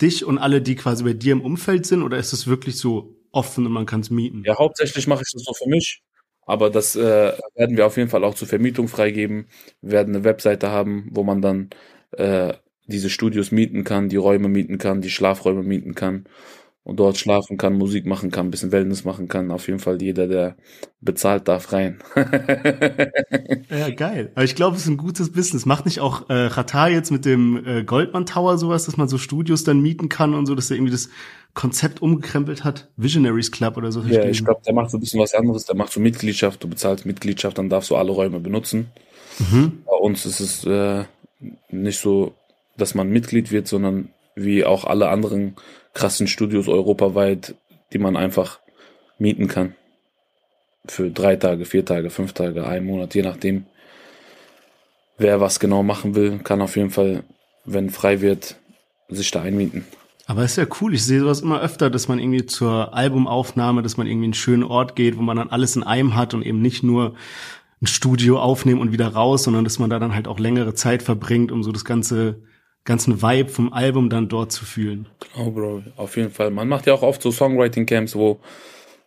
dich 0.00 0.24
und 0.24 0.38
alle, 0.38 0.60
die 0.60 0.76
quasi 0.76 1.02
bei 1.02 1.14
dir 1.14 1.32
im 1.32 1.40
Umfeld 1.40 1.86
sind, 1.86 2.02
oder 2.02 2.18
ist 2.18 2.34
es 2.34 2.46
wirklich 2.46 2.76
so 2.76 3.16
offen 3.32 3.64
und 3.64 3.72
man 3.72 3.86
kann 3.86 4.00
es 4.00 4.10
mieten? 4.10 4.42
Ja, 4.44 4.58
hauptsächlich 4.58 5.06
mache 5.06 5.22
ich 5.22 5.32
das 5.32 5.42
so 5.42 5.54
für 5.54 5.68
mich. 5.68 6.02
Aber 6.46 6.70
das 6.70 6.96
äh, 6.96 7.32
werden 7.54 7.76
wir 7.76 7.86
auf 7.86 7.96
jeden 7.96 8.08
Fall 8.08 8.24
auch 8.24 8.34
zur 8.34 8.48
Vermietung 8.48 8.88
freigeben. 8.88 9.48
Wir 9.82 9.92
werden 9.92 10.14
eine 10.14 10.24
Webseite 10.24 10.70
haben, 10.70 11.08
wo 11.10 11.24
man 11.24 11.42
dann 11.42 11.70
äh, 12.12 12.54
diese 12.86 13.10
Studios 13.10 13.50
mieten 13.50 13.84
kann, 13.84 14.08
die 14.08 14.16
Räume 14.16 14.48
mieten 14.48 14.78
kann, 14.78 15.00
die 15.00 15.10
Schlafräume 15.10 15.62
mieten 15.64 15.94
kann 15.94 16.26
und 16.86 17.00
dort 17.00 17.16
schlafen 17.18 17.56
kann, 17.56 17.74
Musik 17.74 18.06
machen 18.06 18.30
kann, 18.30 18.52
bisschen 18.52 18.70
Wellness 18.70 19.04
machen 19.04 19.26
kann. 19.26 19.50
Auf 19.50 19.66
jeden 19.66 19.80
Fall 19.80 20.00
jeder, 20.00 20.28
der 20.28 20.56
bezahlt, 21.00 21.48
darf 21.48 21.72
rein. 21.72 21.98
Ja, 23.68 23.90
geil. 23.90 24.30
Aber 24.34 24.44
ich 24.44 24.54
glaube, 24.54 24.76
es 24.76 24.82
ist 24.82 24.88
ein 24.88 24.96
gutes 24.96 25.32
Business. 25.32 25.66
Macht 25.66 25.84
nicht 25.84 26.00
auch 26.00 26.30
äh, 26.30 26.48
Qatar 26.48 26.88
jetzt 26.88 27.10
mit 27.10 27.24
dem 27.24 27.64
äh, 27.66 27.82
Goldman 27.82 28.24
Tower 28.24 28.58
sowas, 28.58 28.86
dass 28.86 28.96
man 28.96 29.08
so 29.08 29.18
Studios 29.18 29.64
dann 29.64 29.80
mieten 29.80 30.08
kann 30.08 30.34
und 30.34 30.46
so, 30.46 30.54
dass 30.54 30.70
er 30.70 30.76
irgendwie 30.76 30.92
das 30.92 31.08
Konzept 31.56 32.02
umgekrempelt 32.02 32.64
hat? 32.64 32.86
Visionaries 32.96 33.50
Club 33.50 33.78
oder 33.78 33.90
so. 33.90 34.02
ja, 34.02 34.24
ich 34.26 34.44
glaube, 34.44 34.60
der 34.64 34.74
macht 34.74 34.90
so 34.90 34.98
ein 34.98 35.00
bisschen 35.00 35.20
was 35.20 35.34
anderes. 35.34 35.64
Der 35.64 35.74
macht 35.74 35.90
so 35.90 36.00
Mitgliedschaft. 36.00 36.62
Du 36.62 36.68
bezahlst 36.68 37.06
Mitgliedschaft, 37.06 37.56
dann 37.56 37.70
darfst 37.70 37.90
du 37.90 37.96
alle 37.96 38.12
Räume 38.12 38.40
benutzen. 38.40 38.90
Mhm. 39.38 39.82
Bei 39.86 39.96
uns 39.96 40.26
ist 40.26 40.40
es 40.40 40.64
äh, 40.66 41.04
nicht 41.70 41.98
so, 41.98 42.34
dass 42.76 42.94
man 42.94 43.08
Mitglied 43.08 43.50
wird, 43.50 43.68
sondern 43.68 44.10
wie 44.34 44.66
auch 44.66 44.84
alle 44.84 45.08
anderen 45.08 45.56
krassen 45.94 46.28
Studios 46.28 46.68
europaweit, 46.68 47.54
die 47.94 47.98
man 47.98 48.18
einfach 48.18 48.60
mieten 49.18 49.48
kann. 49.48 49.74
Für 50.86 51.10
drei 51.10 51.36
Tage, 51.36 51.64
vier 51.64 51.86
Tage, 51.86 52.10
fünf 52.10 52.34
Tage, 52.34 52.66
einen 52.66 52.84
Monat, 52.84 53.14
je 53.14 53.22
nachdem. 53.22 53.64
Wer 55.16 55.40
was 55.40 55.58
genau 55.58 55.82
machen 55.82 56.14
will, 56.14 56.38
kann 56.40 56.60
auf 56.60 56.76
jeden 56.76 56.90
Fall, 56.90 57.24
wenn 57.64 57.88
frei 57.88 58.20
wird, 58.20 58.56
sich 59.08 59.30
da 59.30 59.40
einmieten. 59.40 59.86
Aber 60.26 60.44
ist 60.44 60.56
ja 60.56 60.66
cool. 60.80 60.92
Ich 60.92 61.04
sehe 61.04 61.20
sowas 61.20 61.40
immer 61.40 61.60
öfter, 61.60 61.88
dass 61.88 62.08
man 62.08 62.18
irgendwie 62.18 62.46
zur 62.46 62.92
Albumaufnahme, 62.92 63.82
dass 63.82 63.96
man 63.96 64.08
irgendwie 64.08 64.26
einen 64.26 64.34
schönen 64.34 64.64
Ort 64.64 64.96
geht, 64.96 65.16
wo 65.16 65.22
man 65.22 65.36
dann 65.36 65.50
alles 65.50 65.76
in 65.76 65.84
einem 65.84 66.16
hat 66.16 66.34
und 66.34 66.44
eben 66.44 66.60
nicht 66.60 66.82
nur 66.82 67.14
ein 67.80 67.86
Studio 67.86 68.40
aufnehmen 68.40 68.80
und 68.80 68.90
wieder 68.90 69.08
raus, 69.08 69.44
sondern 69.44 69.62
dass 69.62 69.78
man 69.78 69.88
da 69.88 70.00
dann 70.00 70.14
halt 70.14 70.26
auch 70.26 70.40
längere 70.40 70.74
Zeit 70.74 71.02
verbringt, 71.02 71.52
um 71.52 71.62
so 71.62 71.70
das 71.70 71.84
ganze, 71.84 72.42
ganzen 72.84 73.22
Vibe 73.22 73.50
vom 73.50 73.72
Album 73.72 74.10
dann 74.10 74.28
dort 74.28 74.50
zu 74.50 74.64
fühlen. 74.64 75.08
Oh, 75.38 75.50
Bro, 75.50 75.84
auf 75.96 76.16
jeden 76.16 76.32
Fall. 76.32 76.50
Man 76.50 76.68
macht 76.68 76.86
ja 76.86 76.94
auch 76.94 77.02
oft 77.02 77.22
so 77.22 77.30
Songwriting-Camps, 77.30 78.16
wo, 78.16 78.40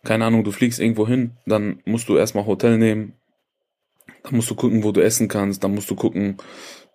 keine 0.04 0.24
Ahnung, 0.24 0.42
du 0.42 0.52
fliegst 0.52 0.80
irgendwo 0.80 1.06
hin, 1.06 1.32
dann 1.44 1.80
musst 1.84 2.08
du 2.08 2.16
erstmal 2.16 2.46
Hotel 2.46 2.78
nehmen, 2.78 3.12
dann 4.22 4.36
musst 4.36 4.50
du 4.50 4.54
gucken, 4.54 4.84
wo 4.84 4.92
du 4.92 5.02
essen 5.02 5.28
kannst, 5.28 5.64
dann 5.64 5.74
musst 5.74 5.90
du 5.90 5.96
gucken, 5.96 6.38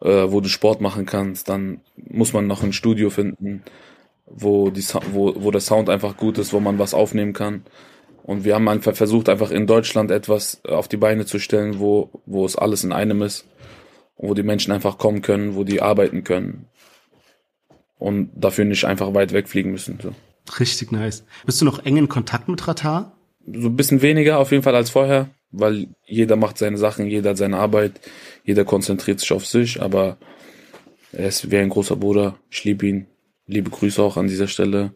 äh, 0.01 0.31
wo 0.31 0.41
du 0.41 0.47
Sport 0.47 0.81
machen 0.81 1.05
kannst, 1.05 1.49
dann 1.49 1.81
muss 1.95 2.33
man 2.33 2.47
noch 2.47 2.63
ein 2.63 2.73
Studio 2.73 3.09
finden, 3.09 3.63
wo, 4.25 4.69
die, 4.69 4.83
wo, 5.11 5.33
wo 5.37 5.51
der 5.51 5.61
Sound 5.61 5.89
einfach 5.89 6.17
gut 6.17 6.37
ist, 6.37 6.53
wo 6.53 6.59
man 6.59 6.79
was 6.79 6.93
aufnehmen 6.93 7.33
kann. 7.33 7.63
Und 8.23 8.43
wir 8.43 8.55
haben 8.55 8.67
einfach 8.67 8.95
versucht, 8.95 9.29
einfach 9.29 9.51
in 9.51 9.67
Deutschland 9.67 10.09
etwas 10.09 10.63
auf 10.65 10.87
die 10.87 10.97
Beine 10.97 11.25
zu 11.25 11.39
stellen, 11.39 11.79
wo, 11.79 12.09
wo 12.25 12.45
es 12.45 12.55
alles 12.55 12.83
in 12.83 12.91
einem 12.91 13.21
ist, 13.21 13.45
wo 14.17 14.33
die 14.33 14.43
Menschen 14.43 14.71
einfach 14.71 14.97
kommen 14.97 15.21
können, 15.21 15.55
wo 15.55 15.63
die 15.63 15.81
arbeiten 15.81 16.23
können 16.23 16.67
und 17.99 18.31
dafür 18.35 18.65
nicht 18.65 18.85
einfach 18.85 19.13
weit 19.13 19.31
wegfliegen 19.31 19.71
müssen. 19.71 19.99
So. 20.01 20.13
Richtig 20.59 20.91
nice. 20.91 21.23
Bist 21.45 21.61
du 21.61 21.65
noch 21.65 21.85
eng 21.85 21.97
in 21.97 22.09
Kontakt 22.09 22.47
mit 22.47 22.67
Ratar? 22.67 23.17
So 23.45 23.67
ein 23.67 23.75
bisschen 23.75 24.01
weniger 24.01 24.39
auf 24.39 24.51
jeden 24.51 24.63
Fall 24.63 24.75
als 24.75 24.89
vorher, 24.89 25.29
weil 25.51 25.87
jeder 26.05 26.35
macht 26.35 26.57
seine 26.57 26.77
Sachen, 26.77 27.05
jeder 27.07 27.31
hat 27.31 27.37
seine 27.37 27.57
Arbeit, 27.57 28.01
jeder 28.43 28.65
konzentriert 28.65 29.19
sich 29.19 29.31
auf 29.31 29.45
sich, 29.45 29.81
aber 29.81 30.17
er 31.11 31.27
ist 31.27 31.49
wie 31.51 31.57
ein 31.57 31.69
großer 31.69 31.95
Bruder. 31.95 32.37
Ich 32.49 32.63
liebe 32.63 32.87
ihn. 32.87 33.07
Liebe 33.47 33.69
Grüße 33.69 34.01
auch 34.01 34.17
an 34.17 34.27
dieser 34.27 34.47
Stelle. 34.47 34.93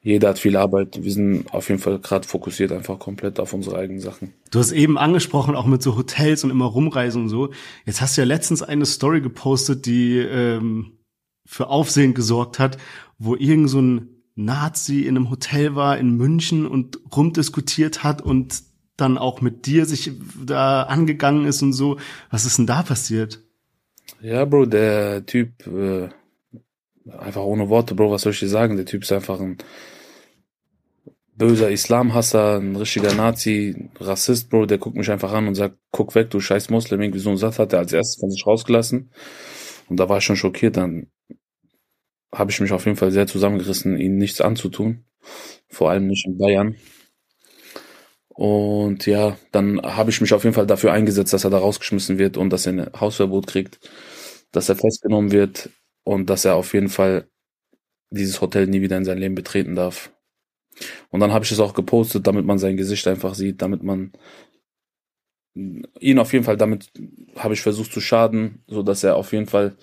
Jeder 0.00 0.28
hat 0.28 0.38
viel 0.38 0.56
Arbeit. 0.56 1.02
Wir 1.02 1.10
sind 1.10 1.52
auf 1.52 1.68
jeden 1.68 1.80
Fall 1.80 1.98
gerade 1.98 2.28
fokussiert 2.28 2.70
einfach 2.70 3.00
komplett 3.00 3.40
auf 3.40 3.52
unsere 3.52 3.76
eigenen 3.76 4.00
Sachen. 4.00 4.34
Du 4.52 4.60
hast 4.60 4.70
eben 4.70 4.98
angesprochen, 4.98 5.56
auch 5.56 5.66
mit 5.66 5.82
so 5.82 5.96
Hotels 5.96 6.44
und 6.44 6.50
immer 6.50 6.66
rumreisen 6.66 7.22
und 7.22 7.28
so. 7.28 7.50
Jetzt 7.84 8.00
hast 8.00 8.16
du 8.16 8.20
ja 8.20 8.26
letztens 8.26 8.62
eine 8.62 8.86
Story 8.86 9.20
gepostet, 9.20 9.84
die 9.86 10.18
ähm, 10.18 10.98
für 11.44 11.68
Aufsehen 11.68 12.14
gesorgt 12.14 12.60
hat, 12.60 12.78
wo 13.18 13.34
irgend 13.34 13.68
so 13.68 13.80
ein 13.80 14.22
Nazi 14.36 15.02
in 15.02 15.16
einem 15.16 15.30
Hotel 15.30 15.74
war 15.74 15.98
in 15.98 16.16
München 16.16 16.66
und 16.66 17.00
rumdiskutiert 17.16 18.04
hat 18.04 18.22
und 18.22 18.62
dann 18.96 19.18
auch 19.18 19.40
mit 19.40 19.66
dir 19.66 19.86
sich 19.86 20.12
da 20.44 20.84
angegangen 20.84 21.46
ist 21.46 21.62
und 21.62 21.72
so. 21.72 21.98
Was 22.30 22.44
ist 22.44 22.58
denn 22.58 22.66
da 22.66 22.82
passiert? 22.82 23.42
Ja, 24.20 24.44
Bro, 24.44 24.66
der 24.66 25.26
Typ, 25.26 25.66
äh, 25.66 26.10
einfach 27.18 27.42
ohne 27.42 27.68
Worte, 27.68 27.94
Bro, 27.94 28.10
was 28.10 28.22
soll 28.22 28.32
ich 28.32 28.40
dir 28.40 28.48
sagen? 28.48 28.76
Der 28.76 28.86
Typ 28.86 29.02
ist 29.02 29.12
einfach 29.12 29.40
ein 29.40 29.58
böser 31.36 31.70
Islamhasser, 31.70 32.58
ein 32.58 32.76
richtiger 32.76 33.14
Nazi, 33.14 33.90
Rassist, 34.00 34.50
Bro, 34.50 34.66
der 34.66 34.78
guckt 34.78 34.96
mich 34.96 35.10
einfach 35.10 35.32
an 35.32 35.48
und 35.48 35.54
sagt, 35.54 35.76
guck 35.90 36.14
weg, 36.14 36.30
du 36.30 36.40
scheiß 36.40 36.70
Muslim, 36.70 37.00
irgendwie 37.02 37.20
so 37.20 37.28
einen 37.28 37.38
Satz 37.38 37.58
hat 37.58 37.72
er 37.72 37.80
als 37.80 37.92
erstes 37.92 38.20
von 38.20 38.30
sich 38.30 38.46
rausgelassen. 38.46 39.10
Und 39.88 40.00
da 40.00 40.08
war 40.08 40.18
ich 40.18 40.24
schon 40.24 40.36
schockiert, 40.36 40.76
dann 40.76 41.08
habe 42.34 42.50
ich 42.50 42.60
mich 42.60 42.72
auf 42.72 42.86
jeden 42.86 42.96
Fall 42.96 43.12
sehr 43.12 43.26
zusammengerissen, 43.26 43.98
ihnen 43.98 44.18
nichts 44.18 44.40
anzutun. 44.40 45.04
Vor 45.68 45.90
allem 45.90 46.06
nicht 46.06 46.26
in 46.26 46.38
Bayern. 46.38 46.76
Und 48.28 49.06
ja, 49.06 49.38
dann 49.52 49.80
habe 49.82 50.10
ich 50.10 50.20
mich 50.20 50.34
auf 50.34 50.44
jeden 50.44 50.54
Fall 50.54 50.66
dafür 50.66 50.92
eingesetzt, 50.92 51.32
dass 51.32 51.44
er 51.44 51.50
da 51.50 51.58
rausgeschmissen 51.58 52.18
wird 52.18 52.36
und 52.36 52.50
dass 52.50 52.66
er 52.66 52.72
ein 52.74 52.90
Hausverbot 53.00 53.46
kriegt, 53.46 53.80
dass 54.52 54.68
er 54.68 54.76
festgenommen 54.76 55.32
wird 55.32 55.70
und 56.06 56.30
dass 56.30 56.44
er 56.44 56.54
auf 56.54 56.72
jeden 56.72 56.88
Fall 56.88 57.28
dieses 58.10 58.40
Hotel 58.40 58.68
nie 58.68 58.80
wieder 58.80 58.96
in 58.96 59.04
sein 59.04 59.18
Leben 59.18 59.34
betreten 59.34 59.74
darf. 59.74 60.12
Und 61.10 61.20
dann 61.20 61.32
habe 61.32 61.44
ich 61.44 61.52
es 61.52 61.60
auch 61.60 61.74
gepostet, 61.74 62.26
damit 62.26 62.46
man 62.46 62.58
sein 62.58 62.76
Gesicht 62.76 63.06
einfach 63.08 63.34
sieht, 63.34 63.62
damit 63.62 63.82
man 63.82 64.12
ihn 65.54 66.18
auf 66.18 66.32
jeden 66.32 66.44
Fall, 66.44 66.56
damit 66.56 66.90
habe 67.36 67.54
ich 67.54 67.62
versucht 67.62 67.92
zu 67.92 68.00
schaden, 68.00 68.62
so 68.68 68.82
dass 68.82 69.02
er 69.02 69.16
auf 69.16 69.32
jeden 69.32 69.46
Fall, 69.46 69.76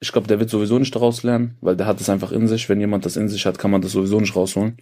ich 0.00 0.12
glaube, 0.12 0.26
der 0.28 0.40
wird 0.40 0.50
sowieso 0.50 0.78
nicht 0.78 0.94
daraus 0.94 1.22
lernen, 1.22 1.56
weil 1.60 1.76
der 1.76 1.86
hat 1.86 2.00
es 2.00 2.10
einfach 2.10 2.32
in 2.32 2.48
sich. 2.48 2.68
Wenn 2.68 2.80
jemand 2.80 3.06
das 3.06 3.16
in 3.16 3.28
sich 3.28 3.46
hat, 3.46 3.58
kann 3.58 3.70
man 3.70 3.82
das 3.82 3.92
sowieso 3.92 4.20
nicht 4.20 4.36
rausholen. 4.36 4.76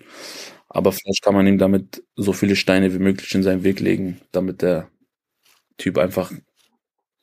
Aber 0.68 0.92
vielleicht 0.92 1.22
kann 1.22 1.34
man 1.34 1.46
ihm 1.46 1.58
damit 1.58 2.02
so 2.16 2.32
viele 2.32 2.56
Steine 2.56 2.92
wie 2.94 2.98
möglich 2.98 3.34
in 3.34 3.42
seinen 3.42 3.64
Weg 3.64 3.80
legen, 3.80 4.20
damit 4.32 4.62
der 4.62 4.90
Typ 5.78 5.98
einfach 5.98 6.32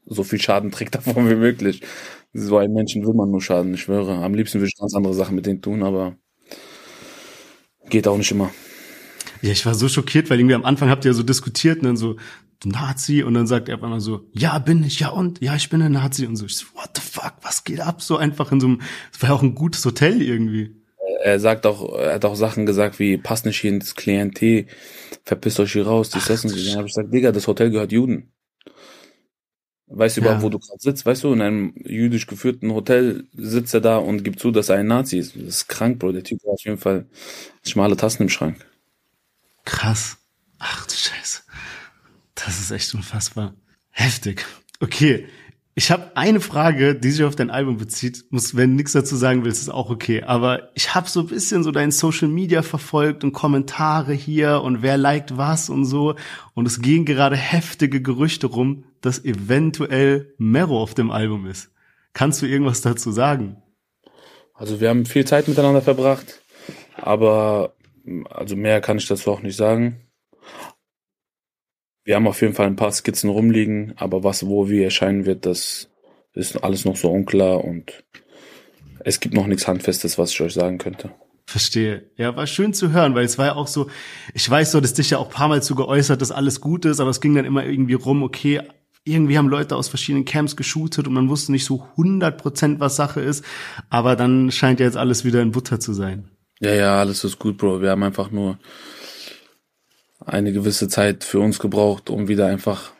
so 0.05 0.23
viel 0.23 0.41
Schaden 0.41 0.71
trägt 0.71 0.95
davon 0.95 1.29
wie 1.29 1.35
möglich. 1.35 1.81
So 2.33 2.57
einem 2.57 2.73
Menschen 2.73 3.05
will 3.05 3.13
man 3.13 3.29
nur 3.29 3.41
Schaden, 3.41 3.73
ich 3.73 3.81
schwöre. 3.81 4.15
Am 4.15 4.33
liebsten 4.33 4.59
würde 4.59 4.69
ich 4.73 4.79
ganz 4.79 4.95
andere 4.95 5.13
Sachen 5.13 5.35
mit 5.35 5.45
denen 5.45 5.61
tun, 5.61 5.83
aber 5.83 6.15
geht 7.89 8.07
auch 8.07 8.17
nicht 8.17 8.31
immer. 8.31 8.51
Ja, 9.41 9.51
ich 9.51 9.65
war 9.65 9.75
so 9.75 9.89
schockiert, 9.89 10.29
weil 10.29 10.39
irgendwie 10.39 10.55
am 10.55 10.65
Anfang 10.65 10.89
habt 10.89 11.05
ihr 11.05 11.13
so 11.13 11.21
diskutiert 11.21 11.79
und 11.79 11.83
dann 11.83 11.97
so, 11.97 12.15
du 12.61 12.69
Nazi, 12.69 13.23
und 13.23 13.33
dann 13.33 13.45
sagt 13.45 13.69
er 13.69 13.75
einfach 13.75 13.99
so, 13.99 14.21
ja, 14.31 14.57
bin 14.57 14.83
ich, 14.83 15.01
ja 15.01 15.09
und, 15.09 15.41
ja, 15.41 15.55
ich 15.55 15.69
bin 15.69 15.81
ein 15.81 15.91
Nazi 15.91 16.25
und 16.25 16.37
so, 16.37 16.45
ich 16.45 16.55
so, 16.55 16.65
what 16.75 16.91
the 16.95 17.01
fuck, 17.01 17.33
was 17.41 17.63
geht 17.63 17.81
ab? 17.81 18.01
So 18.01 18.17
einfach 18.17 18.51
in 18.51 18.59
so 18.59 18.67
einem, 18.67 18.81
das 19.11 19.21
war 19.21 19.29
ja 19.29 19.35
auch 19.35 19.43
ein 19.43 19.53
gutes 19.53 19.85
Hotel 19.85 20.21
irgendwie. 20.21 20.75
Er 21.23 21.39
sagt 21.39 21.65
auch, 21.65 21.93
er 21.97 22.15
hat 22.15 22.25
auch 22.25 22.35
Sachen 22.35 22.65
gesagt 22.65 22.99
wie, 22.99 23.17
passt 23.17 23.45
nicht 23.45 23.59
hier 23.59 23.71
ins 23.71 23.95
Klientel, 23.95 24.67
verpisst 25.23 25.59
euch 25.59 25.73
hier 25.73 25.85
raus, 25.85 26.09
dies, 26.09 26.25
das 26.25 26.43
und 26.43 26.51
so. 26.51 26.55
Dann 26.55 26.77
habe 26.77 26.87
ich 26.87 26.93
gesagt, 26.93 27.13
Digga, 27.13 27.31
das 27.31 27.47
Hotel 27.47 27.69
gehört 27.69 27.91
Juden. 27.91 28.32
Weißt 29.87 30.17
du 30.17 30.21
ja. 30.21 30.27
überhaupt, 30.27 30.43
wo 30.43 30.49
du 30.49 30.59
gerade 30.59 30.79
sitzt? 30.79 31.05
Weißt 31.05 31.23
du, 31.23 31.33
in 31.33 31.41
einem 31.41 31.73
jüdisch 31.75 32.25
geführten 32.27 32.73
Hotel 32.73 33.25
sitzt 33.33 33.73
er 33.73 33.81
da 33.81 33.97
und 33.97 34.23
gibt 34.23 34.39
zu, 34.39 34.51
dass 34.51 34.69
er 34.69 34.77
ein 34.77 34.87
Nazi 34.87 35.19
ist. 35.19 35.35
Das 35.35 35.43
ist 35.43 35.67
krank, 35.67 35.99
Bro. 35.99 36.13
Der 36.13 36.23
Typ 36.23 36.43
war 36.43 36.53
auf 36.53 36.63
jeden 36.63 36.77
Fall 36.77 37.05
schmale 37.63 37.97
Tassen 37.97 38.23
im 38.23 38.29
Schrank. 38.29 38.65
Krass. 39.65 40.17
Ach 40.59 40.87
du 40.87 40.93
Scheiße. 40.93 41.41
Das 42.35 42.59
ist 42.59 42.71
echt 42.71 42.93
unfassbar. 42.95 43.53
Heftig. 43.91 44.45
Okay. 44.79 45.27
Ich 45.75 45.89
habe 45.89 46.11
eine 46.15 46.39
Frage, 46.39 46.93
die 46.93 47.09
sich 47.09 47.25
auf 47.25 47.35
dein 47.35 47.49
Album 47.49 47.77
bezieht. 47.77 48.25
Muss, 48.29 48.55
wenn 48.55 48.71
du 48.71 48.75
nichts 48.75 48.91
dazu 48.91 49.15
sagen 49.15 49.43
willst, 49.43 49.61
ist 49.61 49.69
auch 49.69 49.89
okay. 49.89 50.21
Aber 50.21 50.69
ich 50.75 50.93
habe 50.93 51.09
so 51.09 51.21
ein 51.21 51.27
bisschen 51.27 51.63
so 51.63 51.71
dein 51.71 51.89
Social 51.89 52.27
Media 52.27 52.61
verfolgt 52.61 53.23
und 53.23 53.33
Kommentare 53.33 54.13
hier 54.13 54.61
und 54.61 54.83
wer 54.83 54.97
liked 54.97 55.35
was 55.35 55.69
und 55.69 55.85
so. 55.85 56.15
Und 56.53 56.67
es 56.67 56.81
gehen 56.81 57.05
gerade 57.05 57.35
heftige 57.35 58.01
Gerüchte 58.01 58.47
rum, 58.47 58.83
dass 59.01 59.25
eventuell 59.25 60.33
Mero 60.37 60.79
auf 60.79 60.93
dem 60.93 61.09
Album 61.09 61.47
ist. 61.47 61.71
Kannst 62.13 62.43
du 62.43 62.45
irgendwas 62.45 62.81
dazu 62.81 63.11
sagen? 63.11 63.57
Also 64.53 64.79
wir 64.79 64.89
haben 64.89 65.07
viel 65.07 65.25
Zeit 65.25 65.47
miteinander 65.47 65.81
verbracht, 65.81 66.41
aber 66.95 67.73
also 68.29 68.55
mehr 68.55 68.79
kann 68.81 68.97
ich 68.97 69.07
dazu 69.07 69.31
auch 69.31 69.41
nicht 69.41 69.55
sagen. 69.55 70.01
Wir 72.03 72.15
haben 72.15 72.27
auf 72.27 72.41
jeden 72.41 72.53
Fall 72.53 72.67
ein 72.67 72.75
paar 72.75 72.91
Skizzen 72.91 73.29
rumliegen, 73.29 73.93
aber 73.95 74.23
was 74.23 74.45
wo 74.45 74.69
wie 74.69 74.83
erscheinen 74.83 75.25
wird, 75.25 75.45
das 75.45 75.89
ist 76.33 76.63
alles 76.63 76.85
noch 76.85 76.97
so 76.97 77.09
unklar 77.09 77.63
und 77.63 78.03
es 79.05 79.19
gibt 79.19 79.33
noch 79.33 79.47
nichts 79.47 79.67
Handfestes, 79.67 80.17
was 80.17 80.31
ich 80.31 80.41
euch 80.41 80.53
sagen 80.53 80.77
könnte. 80.77 81.11
Verstehe. 81.45 82.09
Ja, 82.17 82.35
war 82.35 82.47
schön 82.47 82.73
zu 82.73 82.91
hören, 82.91 83.15
weil 83.15 83.25
es 83.25 83.37
war 83.37 83.47
ja 83.47 83.55
auch 83.55 83.67
so, 83.67 83.89
ich 84.33 84.49
weiß, 84.49 84.71
du 84.71 84.77
hattest 84.77 84.97
dich 84.97 85.09
ja 85.11 85.17
auch 85.17 85.27
ein 85.27 85.33
paar 85.33 85.49
Mal 85.49 85.61
zu 85.61 85.75
geäußert, 85.75 86.21
dass 86.21 86.31
alles 86.31 86.61
gut 86.61 86.85
ist, 86.85 86.99
aber 86.99 87.09
es 87.09 87.21
ging 87.21 87.35
dann 87.35 87.45
immer 87.45 87.65
irgendwie 87.65 87.93
rum, 87.93 88.23
okay, 88.23 88.61
irgendwie 89.05 89.37
haben 89.37 89.49
Leute 89.49 89.75
aus 89.75 89.89
verschiedenen 89.89 90.25
Camps 90.25 90.55
geshootet 90.55 91.07
und 91.07 91.13
man 91.13 91.29
wusste 91.29 91.51
nicht 91.51 91.65
so 91.65 91.85
100 91.91 92.41
Prozent, 92.41 92.79
was 92.79 92.95
Sache 92.95 93.19
ist, 93.19 93.43
aber 93.89 94.15
dann 94.15 94.51
scheint 94.51 94.79
ja 94.79 94.85
jetzt 94.85 94.97
alles 94.97 95.25
wieder 95.25 95.41
in 95.41 95.51
Butter 95.51 95.79
zu 95.79 95.93
sein. 95.93 96.29
Ja, 96.59 96.73
ja, 96.73 96.99
alles 96.99 97.23
ist 97.25 97.39
gut, 97.39 97.57
Bro. 97.57 97.81
Wir 97.81 97.91
haben 97.91 98.03
einfach 98.03 98.31
nur 98.31 98.57
eine 100.25 100.53
gewisse 100.53 100.87
Zeit 100.87 101.23
für 101.23 101.39
uns 101.39 101.59
gebraucht, 101.59 102.09
um 102.09 102.27
wieder 102.27 102.47
einfach 102.47 102.91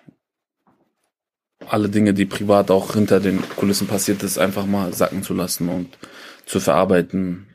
alle 1.68 1.90
Dinge, 1.90 2.14
die 2.14 2.26
privat 2.26 2.72
auch 2.72 2.94
hinter 2.94 3.20
den 3.20 3.42
Kulissen 3.56 3.88
passiert 3.88 4.24
ist, 4.24 4.38
einfach 4.38 4.66
mal 4.66 4.94
sacken 4.94 5.24
zu 5.24 5.34
lassen 5.34 5.70
und 5.70 5.98
zu 6.46 6.60
verarbeiten. 6.60 7.48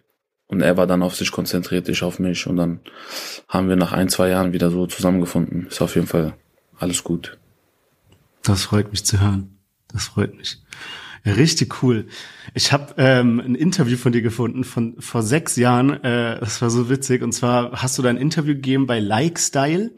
Und 0.46 0.62
er 0.62 0.76
war 0.78 0.86
dann 0.86 1.02
auf 1.02 1.14
sich 1.14 1.30
konzentriert, 1.30 1.88
ich 1.88 2.02
auf 2.02 2.18
mich. 2.18 2.46
Und 2.46 2.56
dann 2.56 2.80
haben 3.48 3.68
wir 3.68 3.76
nach 3.76 3.92
ein, 3.92 4.08
zwei 4.08 4.30
Jahren 4.30 4.52
wieder 4.52 4.70
so 4.70 4.86
zusammengefunden. 4.86 5.66
Ist 5.66 5.82
auf 5.82 5.94
jeden 5.94 6.06
Fall 6.06 6.34
alles 6.78 7.04
gut. 7.04 7.38
Das 8.42 8.64
freut 8.64 8.90
mich 8.90 9.04
zu 9.04 9.20
hören. 9.20 9.58
Das 9.92 10.04
freut 10.04 10.34
mich. 10.36 10.58
Richtig 11.36 11.82
cool. 11.82 12.06
Ich 12.54 12.72
habe 12.72 12.94
ähm, 12.98 13.40
ein 13.40 13.54
Interview 13.54 13.96
von 13.96 14.12
dir 14.12 14.22
gefunden 14.22 14.64
von 14.64 14.96
vor 15.00 15.22
sechs 15.22 15.56
Jahren. 15.56 16.02
Äh, 16.02 16.40
das 16.40 16.62
war 16.62 16.70
so 16.70 16.88
witzig. 16.88 17.22
Und 17.22 17.32
zwar 17.32 17.72
hast 17.72 17.98
du 17.98 18.02
da 18.02 18.08
ein 18.08 18.16
Interview 18.16 18.54
gegeben 18.54 18.86
bei 18.86 19.00
Like 19.00 19.38
Style. 19.38 19.92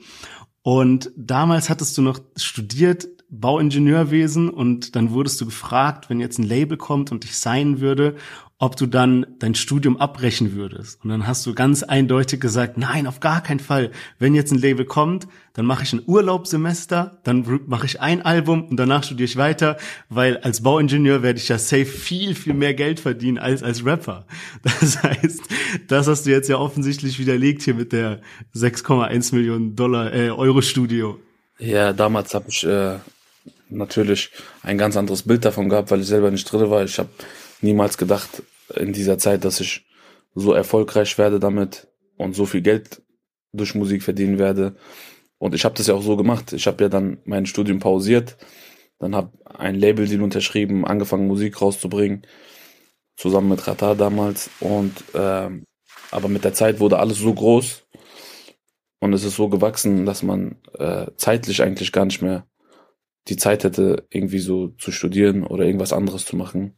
Und 0.62 1.10
damals 1.16 1.70
hattest 1.70 1.96
du 1.96 2.02
noch 2.02 2.20
studiert 2.36 3.08
Bauingenieurwesen 3.30 4.50
und 4.50 4.96
dann 4.96 5.12
wurdest 5.12 5.40
du 5.40 5.44
gefragt, 5.44 6.10
wenn 6.10 6.18
jetzt 6.18 6.38
ein 6.38 6.44
Label 6.44 6.76
kommt 6.76 7.12
und 7.12 7.22
dich 7.22 7.38
sein 7.38 7.80
würde, 7.80 8.16
ob 8.60 8.76
du 8.76 8.84
dann 8.84 9.26
dein 9.38 9.54
Studium 9.54 9.96
abbrechen 9.96 10.52
würdest. 10.54 11.02
Und 11.02 11.08
dann 11.08 11.26
hast 11.26 11.46
du 11.46 11.54
ganz 11.54 11.82
eindeutig 11.82 12.40
gesagt, 12.40 12.76
nein, 12.76 13.06
auf 13.06 13.18
gar 13.18 13.42
keinen 13.42 13.58
Fall. 13.58 13.90
Wenn 14.18 14.34
jetzt 14.34 14.52
ein 14.52 14.58
Label 14.58 14.84
kommt, 14.84 15.26
dann 15.54 15.64
mache 15.64 15.82
ich 15.82 15.94
ein 15.94 16.02
Urlaubssemester, 16.06 17.18
dann 17.24 17.62
mache 17.66 17.86
ich 17.86 18.02
ein 18.02 18.20
Album 18.20 18.68
und 18.68 18.76
danach 18.76 19.02
studiere 19.02 19.24
ich 19.24 19.38
weiter, 19.38 19.78
weil 20.10 20.36
als 20.36 20.62
Bauingenieur 20.62 21.22
werde 21.22 21.38
ich 21.38 21.48
ja 21.48 21.56
safe 21.58 21.86
viel, 21.86 22.34
viel 22.34 22.52
mehr 22.52 22.74
Geld 22.74 23.00
verdienen 23.00 23.38
als 23.38 23.62
als 23.62 23.84
Rapper. 23.84 24.26
Das 24.80 25.02
heißt, 25.02 25.40
das 25.88 26.06
hast 26.06 26.26
du 26.26 26.30
jetzt 26.30 26.48
ja 26.48 26.58
offensichtlich 26.58 27.18
widerlegt 27.18 27.62
hier 27.62 27.74
mit 27.74 27.92
der 27.92 28.20
6,1 28.54 29.34
Millionen 29.34 29.74
Dollar 29.74 30.12
äh, 30.12 30.30
Euro 30.30 30.60
Studio. 30.60 31.18
Ja, 31.58 31.94
damals 31.94 32.34
habe 32.34 32.46
ich 32.48 32.64
äh, 32.64 32.98
natürlich 33.70 34.30
ein 34.62 34.76
ganz 34.76 34.96
anderes 34.96 35.22
Bild 35.22 35.46
davon 35.46 35.70
gehabt, 35.70 35.90
weil 35.90 36.00
ich 36.00 36.06
selber 36.06 36.30
nicht 36.30 36.44
drin 36.44 36.68
war. 36.68 36.84
Ich 36.84 36.98
habe 36.98 37.08
niemals 37.62 37.98
gedacht 37.98 38.42
in 38.74 38.92
dieser 38.92 39.18
Zeit, 39.18 39.44
dass 39.44 39.60
ich 39.60 39.86
so 40.34 40.52
erfolgreich 40.52 41.18
werde 41.18 41.40
damit 41.40 41.88
und 42.16 42.34
so 42.34 42.46
viel 42.46 42.62
Geld 42.62 43.02
durch 43.52 43.74
Musik 43.74 44.02
verdienen 44.02 44.38
werde. 44.38 44.76
Und 45.38 45.54
ich 45.54 45.64
habe 45.64 45.74
das 45.74 45.86
ja 45.86 45.94
auch 45.94 46.02
so 46.02 46.16
gemacht. 46.16 46.52
Ich 46.52 46.66
habe 46.66 46.84
ja 46.84 46.88
dann 46.88 47.18
mein 47.24 47.46
Studium 47.46 47.80
pausiert, 47.80 48.36
dann 48.98 49.14
habe 49.14 49.32
ein 49.44 49.74
Label-Deal 49.74 50.22
unterschrieben, 50.22 50.86
angefangen 50.86 51.26
Musik 51.26 51.60
rauszubringen, 51.60 52.26
zusammen 53.16 53.48
mit 53.48 53.66
Rata 53.66 53.94
damals. 53.94 54.50
Und 54.60 54.92
ähm, 55.14 55.64
aber 56.10 56.28
mit 56.28 56.44
der 56.44 56.54
Zeit 56.54 56.80
wurde 56.80 56.98
alles 56.98 57.18
so 57.18 57.32
groß 57.32 57.84
und 59.00 59.12
es 59.12 59.24
ist 59.24 59.36
so 59.36 59.48
gewachsen, 59.48 60.06
dass 60.06 60.22
man 60.22 60.56
äh, 60.78 61.06
zeitlich 61.16 61.62
eigentlich 61.62 61.92
gar 61.92 62.04
nicht 62.04 62.22
mehr 62.22 62.46
die 63.28 63.36
Zeit 63.36 63.64
hätte, 63.64 64.06
irgendwie 64.10 64.38
so 64.38 64.68
zu 64.68 64.92
studieren 64.92 65.44
oder 65.44 65.64
irgendwas 65.64 65.92
anderes 65.92 66.24
zu 66.24 66.36
machen. 66.36 66.74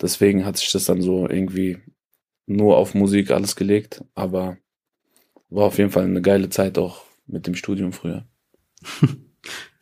Deswegen 0.00 0.44
hat 0.44 0.56
sich 0.56 0.72
das 0.72 0.84
dann 0.84 1.02
so 1.02 1.28
irgendwie 1.28 1.78
nur 2.46 2.76
auf 2.76 2.94
Musik 2.94 3.30
alles 3.30 3.56
gelegt, 3.56 4.04
aber 4.14 4.58
war 5.50 5.66
auf 5.66 5.78
jeden 5.78 5.90
Fall 5.90 6.04
eine 6.04 6.22
geile 6.22 6.48
Zeit 6.50 6.78
auch 6.78 7.02
mit 7.26 7.46
dem 7.46 7.54
Studium 7.54 7.92
früher. 7.92 8.26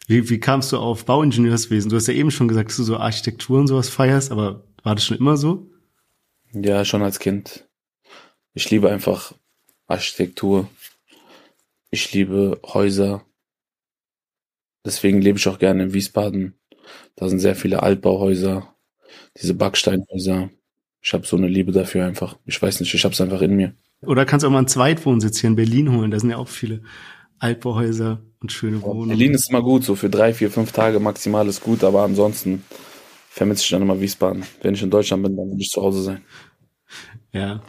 Wie, 0.08 0.28
wie 0.28 0.40
kamst 0.40 0.72
du 0.72 0.78
auf 0.78 1.04
Bauingenieurswesen? 1.04 1.88
Du 1.88 1.96
hast 1.96 2.08
ja 2.08 2.14
eben 2.14 2.32
schon 2.32 2.48
gesagt, 2.48 2.70
dass 2.70 2.76
du 2.76 2.82
so 2.82 2.96
Architektur 2.96 3.60
und 3.60 3.68
sowas 3.68 3.88
feierst, 3.88 4.32
aber 4.32 4.64
war 4.82 4.96
das 4.96 5.04
schon 5.04 5.16
immer 5.16 5.36
so? 5.36 5.70
Ja, 6.52 6.84
schon 6.84 7.02
als 7.02 7.20
Kind. 7.20 7.68
Ich 8.52 8.68
liebe 8.70 8.90
einfach 8.90 9.32
Architektur. 9.86 10.68
Ich 11.90 12.12
liebe 12.12 12.60
Häuser. 12.64 13.24
Deswegen 14.84 15.22
lebe 15.22 15.38
ich 15.38 15.48
auch 15.48 15.58
gerne 15.58 15.84
in 15.84 15.94
Wiesbaden. 15.94 16.58
Da 17.14 17.28
sind 17.28 17.38
sehr 17.38 17.54
viele 17.54 17.82
Altbauhäuser, 17.82 18.71
diese 19.40 19.54
Backsteinhäuser. 19.54 20.50
Ich 21.00 21.12
habe 21.12 21.26
so 21.26 21.36
eine 21.36 21.48
Liebe 21.48 21.72
dafür 21.72 22.06
einfach. 22.06 22.36
Ich 22.46 22.60
weiß 22.60 22.80
nicht, 22.80 22.94
ich 22.94 23.04
habe 23.04 23.12
es 23.12 23.20
einfach 23.20 23.42
in 23.42 23.56
mir. 23.56 23.74
Oder 24.02 24.24
kannst 24.24 24.44
du 24.44 24.48
auch 24.48 24.52
mal 24.52 24.58
einen 24.58 24.68
Zweitwohnsitz 24.68 25.40
hier 25.40 25.48
in 25.48 25.56
Berlin 25.56 25.96
holen? 25.96 26.10
Da 26.10 26.18
sind 26.18 26.30
ja 26.30 26.36
auch 26.36 26.48
viele 26.48 26.82
Altbauhäuser 27.38 28.22
und 28.40 28.52
schöne 28.52 28.82
Wohnungen. 28.82 29.08
Berlin 29.08 29.34
ist 29.34 29.50
immer 29.50 29.62
gut, 29.62 29.84
so 29.84 29.94
für 29.94 30.10
drei, 30.10 30.32
vier, 30.32 30.50
fünf 30.50 30.72
Tage 30.72 31.00
maximal 31.00 31.46
ist 31.48 31.60
gut, 31.60 31.82
aber 31.84 32.02
ansonsten 32.02 32.64
vermisse 33.28 33.62
ich 33.62 33.70
dann 33.70 33.82
immer 33.82 34.00
Wiesbaden. 34.00 34.44
Wenn 34.60 34.74
ich 34.74 34.82
in 34.82 34.90
Deutschland 34.90 35.22
bin, 35.22 35.36
dann 35.36 35.50
will 35.50 35.60
ich 35.60 35.70
zu 35.70 35.82
Hause 35.82 36.02
sein. 36.02 36.22
Ja. 37.32 37.62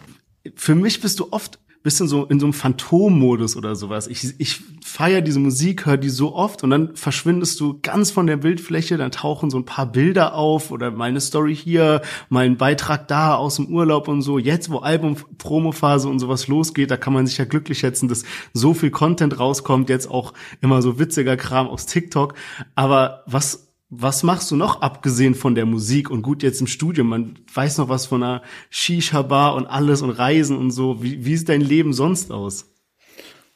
Für 0.55 0.75
mich 0.75 0.99
bist 1.01 1.19
du 1.19 1.31
oft 1.31 1.59
bisschen 1.83 2.07
so 2.07 2.25
in 2.25 2.39
so 2.39 2.45
einem 2.45 2.53
Phantommodus 2.53 3.57
oder 3.57 3.75
sowas. 3.75 4.07
Ich, 4.07 4.39
ich 4.39 4.61
feiere 4.83 5.21
diese 5.21 5.39
Musik, 5.39 5.85
höre 5.85 5.97
die 5.97 6.09
so 6.09 6.33
oft 6.33 6.63
und 6.63 6.69
dann 6.69 6.95
verschwindest 6.95 7.59
du 7.59 7.79
ganz 7.81 8.09
von 8.09 8.25
der 8.25 8.37
Bildfläche, 8.37 8.97
dann 8.97 9.11
tauchen 9.11 9.49
so 9.49 9.57
ein 9.57 9.65
paar 9.65 9.91
Bilder 9.91 10.33
auf 10.33 10.71
oder 10.71 10.91
mal 10.91 11.09
eine 11.09 11.19
Story 11.19 11.55
hier, 11.55 12.01
mal 12.29 12.45
ein 12.45 12.57
Beitrag 12.57 13.09
da 13.09 13.35
aus 13.35 13.57
dem 13.57 13.67
Urlaub 13.67 14.07
und 14.07 14.21
so. 14.21 14.39
Jetzt, 14.39 14.69
wo 14.71 14.77
Album-Promophase 14.77 16.07
und 16.07 16.19
sowas 16.19 16.47
losgeht, 16.47 16.89
da 16.89 16.95
kann 16.95 17.11
man 17.11 17.27
sich 17.27 17.37
ja 17.37 17.45
glücklich 17.45 17.79
schätzen, 17.79 18.07
dass 18.07 18.23
so 18.53 18.73
viel 18.73 18.89
Content 18.89 19.37
rauskommt, 19.37 19.89
jetzt 19.89 20.09
auch 20.09 20.33
immer 20.61 20.81
so 20.81 20.99
witziger 20.99 21.35
Kram 21.35 21.67
aus 21.67 21.85
TikTok. 21.85 22.35
Aber 22.75 23.23
was 23.25 23.72
was 24.01 24.23
machst 24.23 24.51
du 24.51 24.55
noch 24.55 24.81
abgesehen 24.81 25.35
von 25.35 25.55
der 25.55 25.65
Musik 25.65 26.09
und 26.09 26.21
gut 26.21 26.43
jetzt 26.43 26.61
im 26.61 26.67
Studium? 26.67 27.07
Man 27.07 27.39
weiß 27.53 27.77
noch 27.77 27.89
was 27.89 28.05
von 28.05 28.23
einer 28.23 28.41
Shisha-Bar 28.69 29.55
und 29.55 29.65
alles 29.67 30.01
und 30.01 30.09
Reisen 30.09 30.57
und 30.57 30.71
so. 30.71 31.03
Wie, 31.03 31.25
wie 31.25 31.37
sieht 31.37 31.49
dein 31.49 31.61
Leben 31.61 31.93
sonst 31.93 32.31
aus? 32.31 32.73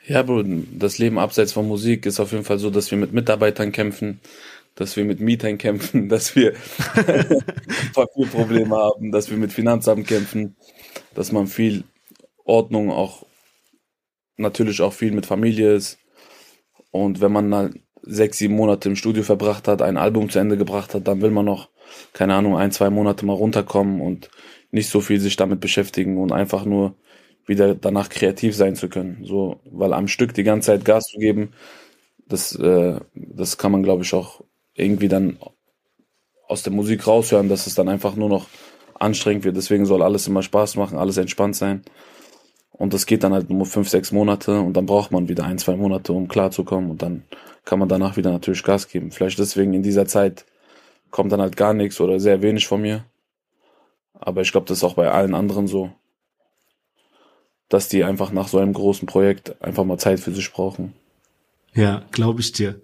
Ja, 0.06 0.24
Bro, 0.24 0.44
das 0.74 1.00
Leben 1.00 1.20
abseits 1.20 1.52
von 1.52 1.68
Musik 1.68 2.06
ist 2.06 2.20
auf 2.20 2.32
jeden 2.32 2.46
Fall 2.46 2.60
so, 2.60 2.70
dass 2.70 2.92
wir 2.92 2.98
mit 2.98 3.12
Mitarbeitern 3.12 3.72
kämpfen, 3.72 4.22
dass 4.76 4.96
wir 4.96 5.04
mit 5.04 5.20
Mietern 5.20 5.58
kämpfen, 5.58 6.08
dass 6.10 6.36
wir 6.36 6.54
Papierprobleme 7.94 8.76
haben, 8.76 9.12
dass 9.12 9.30
wir 9.30 9.38
mit 9.38 9.52
Finanzamt 9.52 10.08
kämpfen, 10.08 10.56
dass 11.14 11.32
man 11.32 11.48
viel 11.48 11.84
Ordnung 12.46 12.92
auch, 12.92 13.26
natürlich 14.38 14.82
auch 14.82 14.94
viel 14.94 15.12
mit 15.12 15.26
Familie 15.26 15.74
ist. 15.74 15.98
Und 16.92 17.20
wenn 17.20 17.32
man 17.32 17.80
sechs, 18.08 18.38
sieben 18.38 18.56
Monate 18.56 18.90
im 18.90 18.96
Studio 18.96 19.24
verbracht 19.24 19.68
hat, 19.68 19.82
ein 19.82 19.98
Album 19.98 20.30
zu 20.30 20.40
Ende 20.40 20.58
gebracht 20.58 20.94
hat, 20.94 21.08
dann 21.08 21.22
will 21.22 21.32
man 21.32 21.46
noch, 21.46 21.70
keine 22.14 22.36
Ahnung, 22.36 22.58
ein, 22.58 22.72
zwei 22.72 22.90
Monate 22.90 23.26
mal 23.26 23.34
runterkommen 23.34 24.02
und 24.02 24.30
nicht 24.72 24.90
so 24.90 25.02
viel 25.02 25.20
sich 25.20 25.36
damit 25.36 25.60
beschäftigen 25.60 26.18
und 26.18 26.32
einfach 26.32 26.66
nur 26.66 26.96
wieder 27.46 27.76
danach 27.76 28.10
kreativ 28.10 28.56
sein 28.56 28.76
zu 28.76 28.90
können. 28.90 29.24
So, 29.24 29.60
weil 29.66 29.94
am 29.94 30.08
Stück 30.08 30.34
die 30.34 30.44
ganze 30.44 30.68
Zeit 30.68 30.86
Gas 30.86 31.06
zu 31.06 31.18
geben, 31.18 31.54
das, 32.28 32.54
äh, 32.56 33.00
das 33.14 33.58
kann 33.58 33.72
man, 33.72 33.84
glaube 33.84 34.04
ich, 34.04 34.14
auch 34.14 34.42
irgendwie 34.74 35.08
dann 35.08 35.38
aus 36.48 36.64
der 36.64 36.74
Musik 36.74 37.08
raushören, 37.08 37.50
dass 37.50 37.68
es 37.68 37.76
dann 37.76 37.90
einfach 37.90 38.16
nur 38.16 38.30
noch 38.30 38.48
anstrengend 38.96 39.46
wird. 39.46 39.58
Deswegen 39.58 39.86
soll 39.86 40.02
alles 40.02 40.28
immer 40.28 40.44
Spaß 40.44 40.76
machen, 40.76 40.98
alles 40.98 41.18
entspannt 41.18 41.56
sein. 41.56 41.84
Und 42.72 42.94
das 42.94 43.06
geht 43.06 43.24
dann 43.24 43.34
halt 43.34 43.50
nur 43.50 43.66
fünf, 43.66 43.90
sechs 43.90 44.12
Monate 44.12 44.60
und 44.60 44.74
dann 44.74 44.86
braucht 44.86 45.12
man 45.12 45.30
wieder 45.30 45.46
ein, 45.46 45.58
zwei 45.58 45.76
Monate, 45.76 46.14
um 46.14 46.28
klarzukommen 46.28 46.92
und 46.92 47.02
dann 47.02 47.24
kann 47.68 47.80
man 47.80 47.90
danach 47.90 48.16
wieder 48.16 48.32
natürlich 48.32 48.64
Gas 48.64 48.88
geben. 48.88 49.12
Vielleicht 49.12 49.40
deswegen 49.40 49.74
in 49.74 49.84
dieser 49.84 50.06
Zeit 50.06 50.46
kommt 51.12 51.34
dann 51.34 51.42
halt 51.42 51.58
gar 51.58 51.74
nichts 51.74 52.00
oder 52.00 52.18
sehr 52.18 52.42
wenig 52.42 52.66
von 52.66 52.82
mir. 52.82 53.04
Aber 54.14 54.42
ich 54.42 54.54
glaube, 54.54 54.68
das 54.68 54.78
ist 54.78 54.84
auch 54.86 54.94
bei 54.94 55.12
allen 55.12 55.36
anderen 55.36 55.68
so, 55.68 55.92
dass 57.68 57.90
die 57.90 58.06
einfach 58.06 58.32
nach 58.32 58.48
so 58.48 58.58
einem 58.58 58.72
großen 58.72 59.06
Projekt 59.06 59.62
einfach 59.62 59.84
mal 59.84 59.98
Zeit 59.98 60.22
für 60.22 60.32
sich 60.32 60.50
brauchen. 60.52 60.94
Ja, 61.74 62.04
glaube 62.12 62.40
ich 62.40 62.54
dir. 62.54 62.82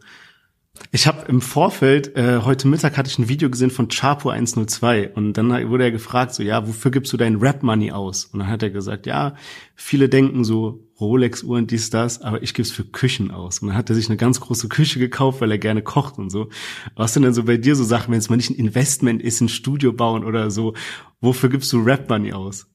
Ich 0.91 1.07
habe 1.07 1.27
im 1.29 1.39
Vorfeld, 1.39 2.17
äh, 2.17 2.39
heute 2.39 2.67
Mittag 2.67 2.97
hatte 2.97 3.09
ich 3.09 3.17
ein 3.17 3.29
Video 3.29 3.49
gesehen 3.49 3.71
von 3.71 3.87
Chapo 3.87 4.31
102 4.31 5.13
und 5.13 5.33
dann 5.33 5.49
wurde 5.69 5.85
er 5.85 5.91
gefragt, 5.91 6.33
so 6.33 6.43
ja, 6.43 6.67
wofür 6.67 6.91
gibst 6.91 7.13
du 7.13 7.17
dein 7.17 7.37
Rap-Money 7.37 7.93
aus? 7.93 8.25
Und 8.25 8.39
dann 8.39 8.49
hat 8.49 8.63
er 8.63 8.69
gesagt, 8.69 9.05
ja, 9.05 9.35
viele 9.75 10.09
denken 10.09 10.43
so 10.43 10.81
Rolex-Uhren, 11.05 11.67
dies, 11.67 11.89
das, 11.89 12.21
aber 12.21 12.41
ich 12.43 12.53
gebe 12.53 12.63
es 12.63 12.71
für 12.71 12.83
Küchen 12.83 13.31
aus. 13.31 13.59
Und 13.59 13.69
dann 13.69 13.77
hat 13.77 13.89
er 13.89 13.95
sich 13.95 14.07
eine 14.07 14.17
ganz 14.17 14.39
große 14.39 14.69
Küche 14.69 14.99
gekauft, 14.99 15.41
weil 15.41 15.51
er 15.51 15.57
gerne 15.57 15.81
kocht 15.81 16.17
und 16.17 16.29
so. 16.29 16.49
Was 16.95 17.13
sind 17.13 17.23
denn 17.23 17.33
so 17.33 17.43
bei 17.43 17.57
dir 17.57 17.75
so 17.75 17.83
Sachen, 17.83 18.11
wenn 18.11 18.19
es 18.19 18.29
mal 18.29 18.37
nicht 18.37 18.49
ein 18.49 18.55
Investment 18.55 19.21
ist, 19.21 19.41
ein 19.41 19.49
Studio 19.49 19.93
bauen 19.93 20.23
oder 20.23 20.51
so, 20.51 20.73
wofür 21.21 21.49
gibst 21.49 21.71
du 21.73 21.81
Rap-Money 21.81 22.33
aus? 22.33 22.67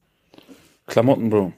Klamotten, 0.86 1.30
Bro. 1.30 1.52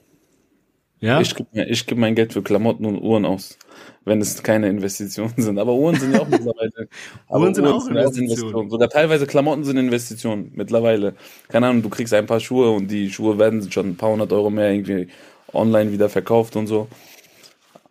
Ja? 1.00 1.20
Ich 1.20 1.34
gebe 1.34 1.48
ich 1.64 1.86
geb 1.86 1.98
mein 1.98 2.14
Geld 2.14 2.32
für 2.32 2.42
Klamotten 2.42 2.84
und 2.84 3.00
Uhren 3.00 3.24
aus 3.24 3.56
wenn 4.04 4.20
es 4.20 4.42
keine 4.42 4.68
Investitionen 4.68 5.34
sind. 5.36 5.58
Aber 5.58 5.74
Uhren 5.74 5.96
sind 5.96 6.14
ja 6.14 6.20
auch 6.20 6.28
mittlerweile. 6.28 6.88
Uhren 7.28 7.54
sind 7.54 7.64
Uhren 7.64 7.74
auch 7.74 7.80
sind 7.80 7.96
Investitionen. 7.96 8.28
Investitionen. 8.28 8.70
Sogar 8.70 8.88
teilweise 8.88 9.26
Klamotten 9.26 9.64
sind 9.64 9.76
Investitionen 9.76 10.52
mittlerweile. 10.54 11.14
Keine 11.48 11.68
Ahnung, 11.68 11.82
du 11.82 11.88
kriegst 11.88 12.14
ein 12.14 12.26
paar 12.26 12.40
Schuhe 12.40 12.70
und 12.70 12.90
die 12.90 13.10
Schuhe 13.10 13.38
werden 13.38 13.70
schon 13.70 13.90
ein 13.90 13.96
paar 13.96 14.10
hundert 14.10 14.32
Euro 14.32 14.50
mehr 14.50 14.72
irgendwie 14.72 15.08
online 15.52 15.92
wieder 15.92 16.08
verkauft 16.08 16.56
und 16.56 16.66
so. 16.66 16.88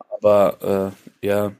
Aber 0.09 0.93
äh, 1.21 1.25
ja, 1.27 1.51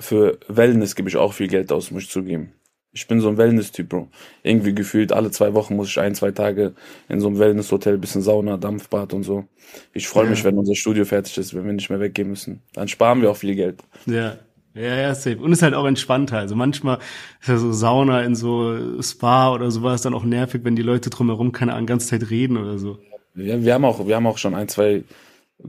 für 0.00 0.38
Wellness 0.48 0.94
gebe 0.94 1.08
ich 1.08 1.16
auch 1.16 1.32
viel 1.32 1.48
Geld 1.48 1.72
aus, 1.72 1.90
muss 1.90 2.04
ich 2.04 2.10
zugeben. 2.10 2.52
Ich 2.92 3.06
bin 3.06 3.20
so 3.20 3.28
ein 3.28 3.36
Wellness-Typ, 3.36 3.88
Bro. 3.88 4.08
Irgendwie 4.42 4.74
gefühlt 4.74 5.12
alle 5.12 5.30
zwei 5.30 5.54
Wochen 5.54 5.76
muss 5.76 5.88
ich 5.88 6.00
ein, 6.00 6.14
zwei 6.14 6.30
Tage 6.30 6.74
in 7.08 7.20
so 7.20 7.28
einem 7.28 7.38
Wellness-Hotel, 7.38 7.98
bisschen 7.98 8.22
Sauna, 8.22 8.56
Dampfbad 8.56 9.12
und 9.12 9.22
so. 9.22 9.44
Ich 9.92 10.08
freue 10.08 10.26
mich, 10.26 10.42
wenn 10.42 10.56
unser 10.58 10.74
Studio 10.74 11.04
fertig 11.04 11.36
ist, 11.38 11.54
wenn 11.54 11.66
wir 11.66 11.72
nicht 11.72 11.90
mehr 11.90 12.00
weggehen 12.00 12.28
müssen. 12.28 12.62
Dann 12.72 12.88
sparen 12.88 13.20
wir 13.20 13.30
auch 13.30 13.36
viel 13.36 13.54
Geld. 13.54 13.82
Ja. 14.06 14.38
Ja, 14.74 14.94
ja, 14.94 15.14
safe. 15.14 15.38
Und 15.38 15.52
ist 15.52 15.62
halt 15.62 15.74
auch 15.74 15.86
entspannter. 15.86 16.38
Also 16.38 16.54
manchmal 16.54 16.98
ist 17.40 17.48
ja 17.48 17.58
so 17.58 17.72
Sauna 17.72 18.22
in 18.22 18.36
so 18.36 19.02
Spa 19.02 19.52
oder 19.52 19.70
sowas 19.70 20.02
dann 20.02 20.14
auch 20.14 20.24
nervig, 20.24 20.62
wenn 20.64 20.76
die 20.76 20.82
Leute 20.82 21.10
drumherum 21.10 21.52
keine 21.52 21.74
Ahnung, 21.74 21.86
ganze 21.86 22.08
Zeit 22.08 22.30
reden 22.30 22.56
oder 22.56 22.78
so. 22.78 22.98
Ja, 23.10 23.17
wir 23.38 23.74
haben 23.74 23.84
auch, 23.84 24.06
wir 24.06 24.16
haben 24.16 24.26
auch 24.26 24.38
schon 24.38 24.54
ein, 24.54 24.68
zwei 24.68 25.04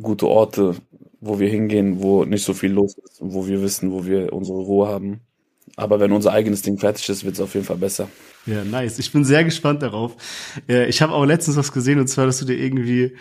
gute 0.01 0.27
Orte, 0.27 0.75
wo 1.21 1.39
wir 1.39 1.49
hingehen, 1.49 2.01
wo 2.01 2.25
nicht 2.25 2.43
so 2.43 2.53
viel 2.53 2.71
los 2.71 2.95
ist 2.97 3.19
wo 3.21 3.47
wir 3.47 3.62
wissen, 3.62 3.91
wo 3.91 4.05
wir 4.05 4.34
unsere 4.34 4.60
Ruhe 4.60 4.88
haben. 4.88 5.21
Aber 5.75 5.99
wenn 5.99 6.12
unser 6.12 6.32
eigenes 6.32 6.62
Ding 6.62 6.77
fertig 6.77 7.08
ist, 7.10 7.23
wird 7.23 7.36
es 7.36 7.41
auf 7.41 7.53
jeden 7.53 7.65
Fall 7.65 7.77
besser. 7.77 8.10
Ja, 8.45 8.63
nice. 8.63 8.99
Ich 8.99 9.12
bin 9.12 9.23
sehr 9.23 9.43
gespannt 9.43 9.82
darauf. 9.82 10.15
Ich 10.67 11.01
habe 11.01 11.13
auch 11.13 11.25
letztens 11.25 11.58
was 11.58 11.71
gesehen, 11.71 11.99
und 11.99 12.08
zwar, 12.08 12.25
dass 12.25 12.39
du 12.39 12.45
dir 12.45 12.58
irgendwie 12.58 13.15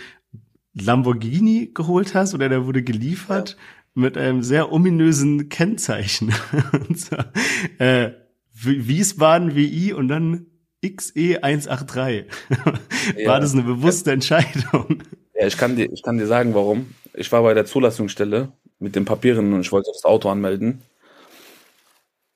Lamborghini 0.75 1.71
geholt 1.75 2.15
hast 2.15 2.35
oder 2.35 2.49
der 2.49 2.67
wurde 2.67 2.83
geliefert 2.83 3.51
ja. 3.51 4.03
mit 4.03 4.17
einem 4.17 4.43
sehr 4.43 4.73
ominösen 4.73 5.49
Kennzeichen. 5.49 6.33
und 6.89 6.99
zwar, 6.99 7.33
äh, 7.79 8.11
Wiesbaden 8.53 9.55
WI 9.55 9.93
und 9.93 10.09
dann 10.09 10.47
XE183. 10.85 12.25
War 12.65 12.75
ja. 13.17 13.41
das 13.41 13.53
eine 13.53 13.63
bewusste 13.63 14.13
Entscheidung? 14.13 15.03
Ja, 15.35 15.47
ich 15.47 15.57
kann 15.57 15.77
dir, 15.77 15.91
ich 15.93 16.03
kann 16.03 16.19
dir 16.19 16.27
sagen, 16.27 16.55
warum. 16.55 16.95
Ich 17.15 17.31
war 17.33 17.43
bei 17.43 17.55
der 17.55 17.65
Zulassungsstelle 17.65 18.53
mit 18.79 18.95
den 18.95 19.05
Papieren 19.05 19.53
und 19.53 19.61
ich 19.61 19.73
wollte 19.73 19.91
das 19.93 20.05
Auto 20.05 20.29
anmelden. 20.29 20.83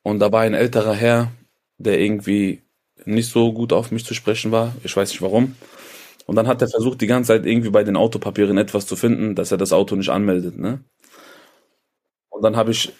Und 0.02 0.18
da 0.18 0.32
war 0.32 0.42
ein 0.42 0.54
älterer 0.54 0.94
Herr, 0.94 1.30
der 1.78 2.00
irgendwie 2.00 2.62
nicht 3.04 3.30
so 3.30 3.52
gut 3.52 3.72
auf 3.72 3.90
mich 3.90 4.04
zu 4.04 4.14
sprechen 4.14 4.50
war. 4.50 4.74
Ich 4.84 4.96
weiß 4.96 5.10
nicht 5.10 5.22
warum. 5.22 5.56
Und 6.26 6.36
dann 6.36 6.46
hat 6.46 6.62
er 6.62 6.68
versucht, 6.68 7.00
die 7.00 7.06
ganze 7.06 7.28
Zeit 7.28 7.46
irgendwie 7.46 7.70
bei 7.70 7.84
den 7.84 7.96
Autopapieren 7.96 8.58
etwas 8.58 8.86
zu 8.86 8.96
finden, 8.96 9.34
dass 9.34 9.52
er 9.52 9.58
das 9.58 9.72
Auto 9.72 9.96
nicht 9.96 10.10
anmeldet. 10.10 10.58
Ne? 10.58 10.84
Und 12.30 12.42
dann 12.42 12.56
habe 12.56 12.70
ich 12.70 12.92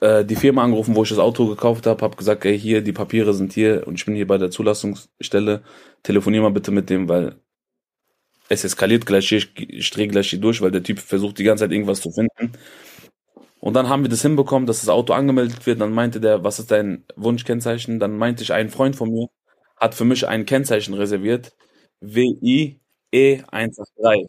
äh, 0.00 0.24
die 0.24 0.36
Firma 0.36 0.64
angerufen, 0.64 0.94
wo 0.96 1.02
ich 1.02 1.08
das 1.10 1.18
Auto 1.18 1.46
gekauft 1.46 1.86
habe, 1.86 2.02
habe 2.02 2.16
gesagt, 2.16 2.44
ey, 2.44 2.58
hier, 2.58 2.82
die 2.82 2.92
Papiere 2.92 3.34
sind 3.34 3.52
hier 3.52 3.86
und 3.86 3.96
ich 3.96 4.04
bin 4.06 4.14
hier 4.14 4.26
bei 4.26 4.38
der 4.38 4.50
Zulassungsstelle. 4.50 5.62
Telefonier 6.02 6.42
mal 6.42 6.50
bitte 6.50 6.70
mit 6.70 6.90
dem, 6.90 7.08
weil 7.08 7.36
es 8.48 8.64
eskaliert 8.64 9.06
gleich 9.06 9.28
hier, 9.28 9.42
ich, 9.56 9.90
drehe 9.90 10.08
gleich 10.08 10.30
hier 10.30 10.40
durch, 10.40 10.60
weil 10.62 10.70
der 10.70 10.82
Typ 10.82 10.98
versucht 11.00 11.38
die 11.38 11.44
ganze 11.44 11.64
Zeit 11.64 11.72
irgendwas 11.72 12.00
zu 12.00 12.10
finden. 12.10 12.52
Und 13.60 13.74
dann 13.74 13.88
haben 13.88 14.02
wir 14.02 14.10
das 14.10 14.22
hinbekommen, 14.22 14.66
dass 14.66 14.80
das 14.80 14.88
Auto 14.88 15.12
angemeldet 15.12 15.66
wird. 15.66 15.80
Dann 15.80 15.92
meinte 15.92 16.20
der, 16.20 16.44
was 16.44 16.58
ist 16.58 16.70
dein 16.70 17.04
Wunschkennzeichen? 17.16 17.98
Dann 18.00 18.16
meinte 18.16 18.42
ich, 18.42 18.52
ein 18.52 18.70
Freund 18.70 18.96
von 18.96 19.10
mir 19.10 19.26
hat 19.76 19.94
für 19.94 20.04
mich 20.04 20.26
ein 20.28 20.46
Kennzeichen 20.46 20.94
reserviert. 20.94 21.52
WI-E183. 22.00 24.26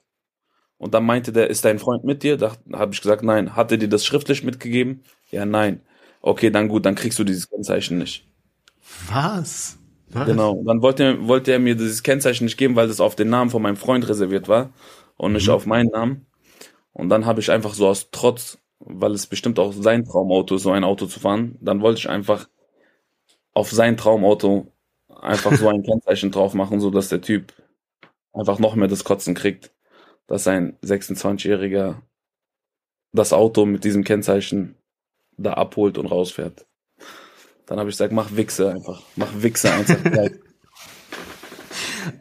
Und 0.78 0.94
dann 0.94 1.06
meinte 1.06 1.34
der, 1.34 1.50
ist 1.50 1.66
dein 1.66 1.80
Freund 1.80 2.04
mit 2.06 2.24
dir? 2.24 2.38
Da 2.38 2.56
habe 2.74 2.94
ich 2.94 3.02
gesagt, 3.02 3.24
nein. 3.24 3.56
Hat 3.56 3.72
er 3.72 3.78
dir 3.78 3.90
das 3.90 4.06
schriftlich 4.06 4.44
mitgegeben? 4.44 5.04
Ja, 5.32 5.46
nein. 5.46 5.82
Okay, 6.22 6.50
dann 6.50 6.68
gut, 6.68 6.86
dann 6.86 6.96
kriegst 6.96 7.20
du 7.20 7.24
dieses 7.24 7.50
Kennzeichen 7.50 7.98
nicht. 7.98 8.26
Was? 9.08 9.78
Was? 10.10 10.26
Genau. 10.26 10.62
Dann 10.66 10.82
wollte, 10.82 11.28
wollte 11.28 11.52
er 11.52 11.60
mir 11.60 11.76
dieses 11.76 12.04
Kennzeichen 12.04 12.46
nicht 12.46 12.58
geben, 12.58 12.76
weil 12.76 12.88
das 12.88 13.00
auf 13.00 13.16
den 13.16 13.30
Namen 13.30 13.52
von 13.52 13.62
meinem 13.62 13.78
Freund 13.78 14.08
reserviert 14.10 14.48
war 14.48 14.72
und 15.18 15.34
nicht 15.34 15.48
mhm. 15.48 15.54
auf 15.54 15.66
meinen 15.66 15.90
Namen. 15.90 16.26
Und 16.94 17.10
dann 17.10 17.26
habe 17.26 17.40
ich 17.40 17.52
einfach 17.52 17.74
so 17.74 17.88
aus 17.88 18.10
Trotz, 18.12 18.58
weil 18.80 19.12
es 19.12 19.28
bestimmt 19.28 19.60
auch 19.60 19.74
sein 19.74 20.06
Traumauto 20.06 20.56
ist, 20.56 20.64
so 20.64 20.72
ein 20.72 20.84
Auto 20.84 21.06
zu 21.06 21.20
fahren, 21.20 21.58
dann 21.62 21.82
wollte 21.82 22.00
ich 22.00 22.10
einfach 22.10 22.50
auf 23.54 23.72
sein 23.72 23.98
Traumauto 23.98 24.72
einfach 25.22 25.54
so 25.54 25.68
ein 25.68 25.84
Kennzeichen 25.84 26.32
drauf 26.32 26.54
machen, 26.54 26.80
so 26.80 26.90
dass 26.90 27.10
der 27.10 27.22
Typ 27.22 27.54
einfach 28.34 28.60
noch 28.60 28.76
mehr 28.76 28.88
das 28.88 29.04
Kotzen 29.04 29.36
kriegt, 29.36 29.72
dass 30.28 30.48
ein 30.48 30.78
26-Jähriger 30.82 32.02
das 33.12 33.34
Auto 33.34 33.66
mit 33.66 33.84
diesem 33.84 34.04
Kennzeichen 34.04 34.76
da 35.44 35.54
abholt 35.54 35.98
und 35.98 36.06
rausfährt. 36.06 36.66
Dann 37.66 37.80
habe 37.80 37.90
ich 37.90 37.94
gesagt, 37.94 38.14
mach 38.14 38.36
Wichse 38.36 38.72
einfach. 38.72 39.04
Mach 39.16 39.30
Wichse 39.36 39.72
einfach. 39.72 39.98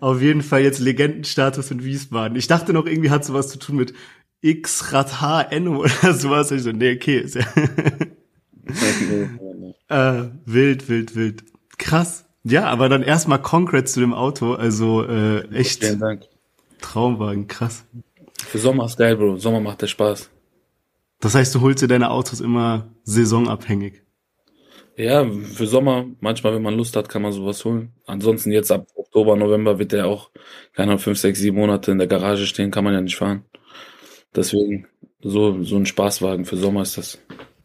Auf 0.01 0.21
jeden 0.21 0.43
Fall 0.43 0.61
jetzt 0.63 0.79
Legendenstatus 0.79 1.71
in 1.71 1.85
Wiesbaden. 1.85 2.37
Ich 2.37 2.47
dachte 2.47 2.73
noch, 2.73 2.87
irgendwie 2.87 3.11
hat 3.11 3.25
sowas 3.25 3.49
zu 3.49 3.59
tun 3.59 3.77
mit 3.77 3.95
X 4.41 4.93
Rat 4.93 5.21
H 5.21 5.43
N 5.43 5.69
oder 5.69 6.13
sowas. 6.15 6.51
Ich 6.51 6.63
so, 6.63 6.73
nee, 6.73 6.95
okay, 6.95 7.19
ist 7.19 7.37
ja. 7.37 7.47
äh, 10.23 10.29
wild, 10.45 10.89
wild, 10.89 11.17
wild. 11.17 11.45
Krass. 11.79 12.27
Ja, 12.45 12.67
aber 12.67 12.89
dann 12.89 13.03
erstmal 13.03 13.41
Congrats 13.41 13.93
zu 13.93 14.01
dem 14.01 14.15
Auto. 14.15 14.55
Also 14.55 15.05
äh, 15.05 15.49
echt. 15.55 15.85
Vielen 15.85 16.01
Dank. 16.01 16.25
Traumwagen, 16.81 17.49
krass. 17.49 17.85
Für 18.47 18.59
Sommer 18.59 18.85
ist 18.85 18.99
geil, 18.99 19.17
Bro. 19.17 19.37
Sommer 19.37 19.61
macht 19.61 19.83
der 19.83 19.89
Spaß. 19.89 20.31
Das 21.21 21.35
heißt, 21.35 21.55
du 21.55 21.61
holst 21.61 21.83
dir 21.83 21.89
deine 21.89 22.11
Autos 22.11 22.41
immer 22.41 22.95
saisonabhängig. 23.03 24.03
Ja, 24.97 25.25
für 25.31 25.67
Sommer, 25.67 26.07
manchmal, 26.21 26.55
wenn 26.55 26.63
man 26.63 26.75
Lust 26.75 26.97
hat, 26.97 27.09
kann 27.09 27.23
man 27.23 27.33
sowas 27.33 27.65
holen. 27.65 27.93
Ansonsten 28.07 28.51
jetzt 28.51 28.73
ab 28.73 28.89
Oktober, 28.97 29.37
November 29.37 29.79
wird 29.79 29.93
der 29.93 30.07
auch, 30.07 30.31
keine 30.73 30.91
Ahnung, 30.91 30.99
fünf, 30.99 31.19
sechs, 31.19 31.39
sieben 31.39 31.57
Monate 31.57 31.93
in 31.93 31.99
der 31.99 32.09
Garage 32.09 32.47
stehen, 32.47 32.73
kann 32.73 32.83
man 32.83 32.95
ja 32.95 33.01
nicht 33.01 33.17
fahren. 33.17 33.45
Deswegen, 34.35 34.89
so, 35.21 35.63
so 35.63 35.77
ein 35.77 35.87
Spaßwagen 35.87 36.45
für 36.45 36.57
Sommer 36.57 36.83
ist 36.83 36.99
das. 36.99 37.19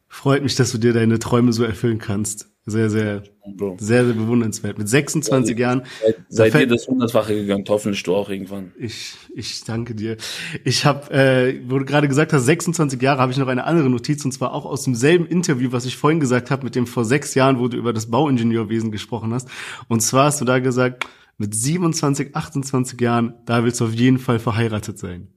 Freut 0.08 0.44
mich, 0.44 0.56
dass 0.56 0.72
du 0.72 0.78
dir 0.78 0.94
deine 0.94 1.18
Träume 1.18 1.54
so 1.54 1.63
erfüllen 1.63 1.98
kannst. 1.98 2.53
Sehr, 2.65 2.89
sehr, 2.89 3.23
Bro. 3.58 3.76
sehr, 3.78 4.06
sehr 4.06 4.13
bewundernswert. 4.13 4.78
Mit 4.78 4.88
26 4.88 5.58
ja, 5.58 5.67
Jahren. 5.67 5.84
Seid 6.30 6.56
ihr 6.56 6.67
das 6.67 6.88
Hundertfache 6.88 7.36
gegönnt, 7.36 7.69
hoffentlich 7.69 8.04
du 8.04 8.15
auch 8.15 8.30
irgendwann. 8.30 8.71
Ich, 8.80 9.15
ich 9.36 9.65
danke 9.65 9.95
dir. 9.95 10.15
Ich 10.63 10.86
habe, 10.86 11.12
äh, 11.12 11.60
wo 11.67 11.78
du 11.78 11.84
gerade 11.84 12.08
gesagt 12.08 12.32
hast, 12.32 12.45
26 12.45 13.02
Jahre, 13.02 13.19
habe 13.19 13.34
ich 13.34 13.38
noch 13.38 13.47
eine 13.47 13.65
andere 13.65 13.89
Notiz 13.89 14.23
und 14.23 14.32
zwar 14.32 14.54
auch 14.54 14.65
aus 14.65 14.86
demselben 14.86 15.26
Interview, 15.26 15.73
was 15.73 15.86
ich 15.86 15.97
vorhin 15.97 16.21
gesagt 16.21 16.52
habe, 16.52 16.63
mit 16.63 16.76
dem 16.76 16.88
vor 16.88 17.04
sechs 17.04 17.36
Jahren, 17.36 17.60
wo 17.60 17.67
du 17.67 17.76
über 17.76 17.91
das 17.91 18.10
Bauingenieurwesen 18.10 18.91
gesprochen 18.91 19.34
hast. 19.34 19.49
Und 19.89 19.99
zwar 19.99 20.26
hast 20.26 20.39
du 20.39 20.45
da 20.45 20.60
gesagt, 20.60 21.06
mit 21.38 21.54
27, 21.54 22.34
28 22.34 23.02
Jahren, 23.02 23.34
da 23.45 23.65
willst 23.65 23.82
du 23.82 23.86
auf 23.86 23.93
jeden 23.93 24.19
Fall 24.19 24.39
verheiratet 24.39 24.97
sein. 24.97 25.28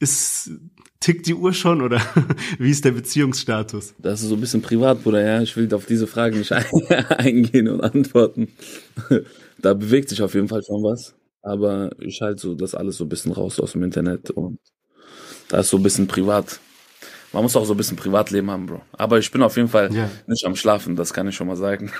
Ist 0.00 0.50
tickt 1.00 1.26
die 1.26 1.34
Uhr 1.34 1.52
schon 1.52 1.82
oder 1.82 2.00
wie 2.58 2.70
ist 2.70 2.84
der 2.84 2.92
Beziehungsstatus? 2.92 3.94
Das 3.98 4.22
ist 4.22 4.28
so 4.28 4.34
ein 4.34 4.40
bisschen 4.40 4.62
privat, 4.62 5.02
Bruder, 5.02 5.22
ja. 5.22 5.42
Ich 5.42 5.56
will 5.56 5.72
auf 5.74 5.86
diese 5.86 6.06
Frage 6.06 6.38
nicht 6.38 6.52
eingehen 7.10 7.68
und 7.68 7.80
antworten. 7.82 8.48
da 9.58 9.74
bewegt 9.74 10.08
sich 10.08 10.22
auf 10.22 10.34
jeden 10.34 10.48
Fall 10.48 10.62
schon 10.62 10.82
was. 10.82 11.14
Aber 11.42 11.90
ich 11.98 12.22
halte 12.22 12.40
so 12.40 12.54
das 12.54 12.74
alles 12.74 12.96
so 12.96 13.04
ein 13.04 13.08
bisschen 13.10 13.32
raus 13.32 13.60
aus 13.60 13.72
dem 13.72 13.82
Internet 13.82 14.30
und 14.30 14.58
da 15.48 15.60
ist 15.60 15.68
so 15.68 15.76
ein 15.76 15.82
bisschen 15.82 16.06
privat. 16.06 16.58
Man 17.32 17.42
muss 17.42 17.56
auch 17.56 17.66
so 17.66 17.74
ein 17.74 17.76
bisschen 17.76 17.96
Privatleben 17.96 18.48
haben, 18.50 18.66
Bro. 18.66 18.80
Aber 18.92 19.18
ich 19.18 19.30
bin 19.30 19.42
auf 19.42 19.56
jeden 19.56 19.68
Fall 19.68 19.92
ja. 19.92 20.08
nicht 20.28 20.46
am 20.46 20.54
Schlafen, 20.54 20.94
das 20.94 21.12
kann 21.12 21.26
ich 21.26 21.34
schon 21.34 21.48
mal 21.48 21.56
sagen. 21.56 21.90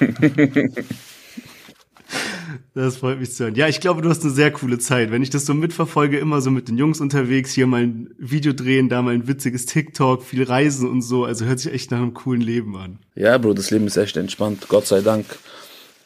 Das 2.75 2.97
freut 2.97 3.21
mich 3.21 3.33
zu 3.33 3.45
hören. 3.45 3.55
Ja, 3.55 3.69
ich 3.69 3.81
glaube, 3.81 4.03
du 4.03 4.09
hast 4.09 4.23
eine 4.23 4.33
sehr 4.33 4.51
coole 4.51 4.79
Zeit. 4.79 5.11
Wenn 5.11 5.23
ich 5.23 5.31
das 5.31 5.47
so 5.47 5.55
mitverfolge, 5.55 6.19
immer 6.19 6.41
so 6.41 6.51
mit 6.51 6.69
den 6.69 6.79
Jungs 6.79 7.01
unterwegs, 7.01 7.53
hier 7.53 7.67
mal 7.67 7.83
ein 7.83 8.15
Video 8.19 8.53
drehen, 8.53 8.89
da 8.89 9.03
mal 9.03 9.15
ein 9.15 9.29
witziges 9.29 9.67
TikTok, 9.67 10.23
viel 10.23 10.43
Reisen 10.43 10.89
und 10.89 11.03
so. 11.03 11.25
Also 11.25 11.45
hört 11.45 11.61
sich 11.61 11.73
echt 11.73 11.91
nach 11.91 11.99
einem 11.99 12.15
coolen 12.15 12.41
Leben 12.41 12.77
an. 12.77 12.99
Ja, 13.15 13.37
Bro, 13.39 13.55
das 13.55 13.71
Leben 13.71 13.87
ist 13.87 13.97
echt 13.97 14.17
entspannt. 14.17 14.67
Gott 14.69 14.87
sei 14.87 15.01
Dank. 15.01 15.27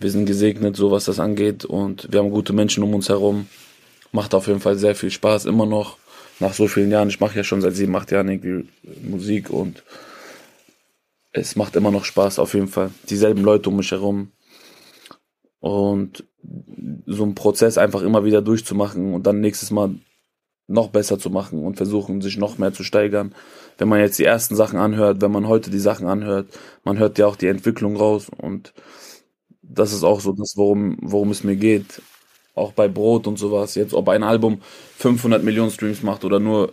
Wir 0.00 0.10
sind 0.10 0.26
gesegnet, 0.26 0.76
so 0.76 0.90
was 0.90 1.06
das 1.06 1.18
angeht. 1.18 1.64
Und 1.64 2.08
wir 2.10 2.20
haben 2.20 2.30
gute 2.30 2.52
Menschen 2.52 2.82
um 2.82 2.94
uns 2.94 3.08
herum. 3.08 3.46
Macht 4.12 4.34
auf 4.34 4.46
jeden 4.46 4.60
Fall 4.60 4.78
sehr 4.78 4.94
viel 4.94 5.10
Spaß, 5.10 5.46
immer 5.46 5.66
noch. 5.66 5.98
Nach 6.40 6.52
so 6.52 6.68
vielen 6.68 6.90
Jahren. 6.90 7.08
Ich 7.08 7.20
mache 7.20 7.36
ja 7.36 7.44
schon 7.44 7.60
seit 7.60 7.74
sieben, 7.74 7.96
acht 7.96 8.12
Jahren 8.12 8.28
irgendwie 8.28 8.68
Musik 9.02 9.50
und 9.50 9.82
es 11.32 11.56
macht 11.56 11.76
immer 11.76 11.90
noch 11.90 12.04
Spaß, 12.04 12.38
auf 12.38 12.54
jeden 12.54 12.68
Fall. 12.68 12.90
Dieselben 13.10 13.42
Leute 13.42 13.68
um 13.68 13.76
mich 13.76 13.90
herum 13.90 14.30
und 15.60 16.24
so 17.06 17.22
einen 17.22 17.34
Prozess 17.34 17.78
einfach 17.78 18.02
immer 18.02 18.24
wieder 18.24 18.42
durchzumachen 18.42 19.14
und 19.14 19.26
dann 19.26 19.40
nächstes 19.40 19.70
Mal 19.70 19.94
noch 20.66 20.88
besser 20.88 21.18
zu 21.18 21.30
machen 21.30 21.64
und 21.64 21.76
versuchen, 21.76 22.20
sich 22.20 22.36
noch 22.36 22.58
mehr 22.58 22.72
zu 22.72 22.84
steigern. 22.84 23.34
Wenn 23.78 23.88
man 23.88 24.00
jetzt 24.00 24.18
die 24.18 24.24
ersten 24.24 24.54
Sachen 24.54 24.78
anhört, 24.78 25.20
wenn 25.22 25.32
man 25.32 25.48
heute 25.48 25.70
die 25.70 25.78
Sachen 25.78 26.06
anhört, 26.06 26.48
man 26.84 26.98
hört 26.98 27.18
ja 27.18 27.26
auch 27.26 27.36
die 27.36 27.46
Entwicklung 27.46 27.96
raus 27.96 28.28
und 28.36 28.74
das 29.62 29.92
ist 29.92 30.04
auch 30.04 30.20
so 30.20 30.32
das, 30.32 30.54
worum, 30.56 30.98
worum 31.00 31.30
es 31.30 31.44
mir 31.44 31.56
geht. 31.56 32.02
Auch 32.54 32.72
bei 32.72 32.88
Brot 32.88 33.26
und 33.26 33.38
sowas. 33.38 33.74
Jetzt, 33.76 33.94
ob 33.94 34.08
ein 34.08 34.22
Album 34.22 34.60
500 34.96 35.44
Millionen 35.44 35.70
Streams 35.70 36.02
macht 36.02 36.24
oder 36.24 36.40
nur 36.40 36.72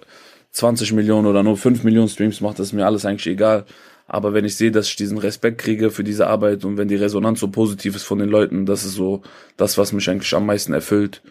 20 0.56 0.94
Millionen 0.94 1.28
oder 1.28 1.44
nur 1.44 1.58
5 1.58 1.84
Millionen 1.84 2.08
Streams 2.08 2.39
macht, 2.39 2.60
das 2.60 2.68
ist 2.68 2.74
mir 2.74 2.86
alles 2.86 3.06
eigentlich 3.06 3.28
egal. 3.28 3.65
Aber 4.08 4.34
wenn 4.34 4.46
ich 4.46 4.56
sehe, 4.56 4.72
dass 4.72 4.88
ich 4.88 4.96
diesen 4.96 5.18
Respekt 5.18 5.58
kriege 5.58 5.91
für 5.91 6.04
diese 6.04 6.28
Arbeit 6.28 6.63
und 6.63 6.78
wenn 6.78 6.88
die 6.88 6.96
Resonanz 6.96 7.41
so 7.41 7.50
positiv 7.50 7.96
ist 7.96 8.04
von 8.04 8.20
den 8.20 8.30
Leuten, 8.30 8.65
das 8.65 8.86
ist 8.86 8.94
so 8.94 9.22
das, 9.58 9.78
was 9.78 9.91
mich 9.91 10.10
eigentlich 10.10 10.34
am 10.34 10.46
meisten 10.46 10.72
erfüllt. 10.72 11.22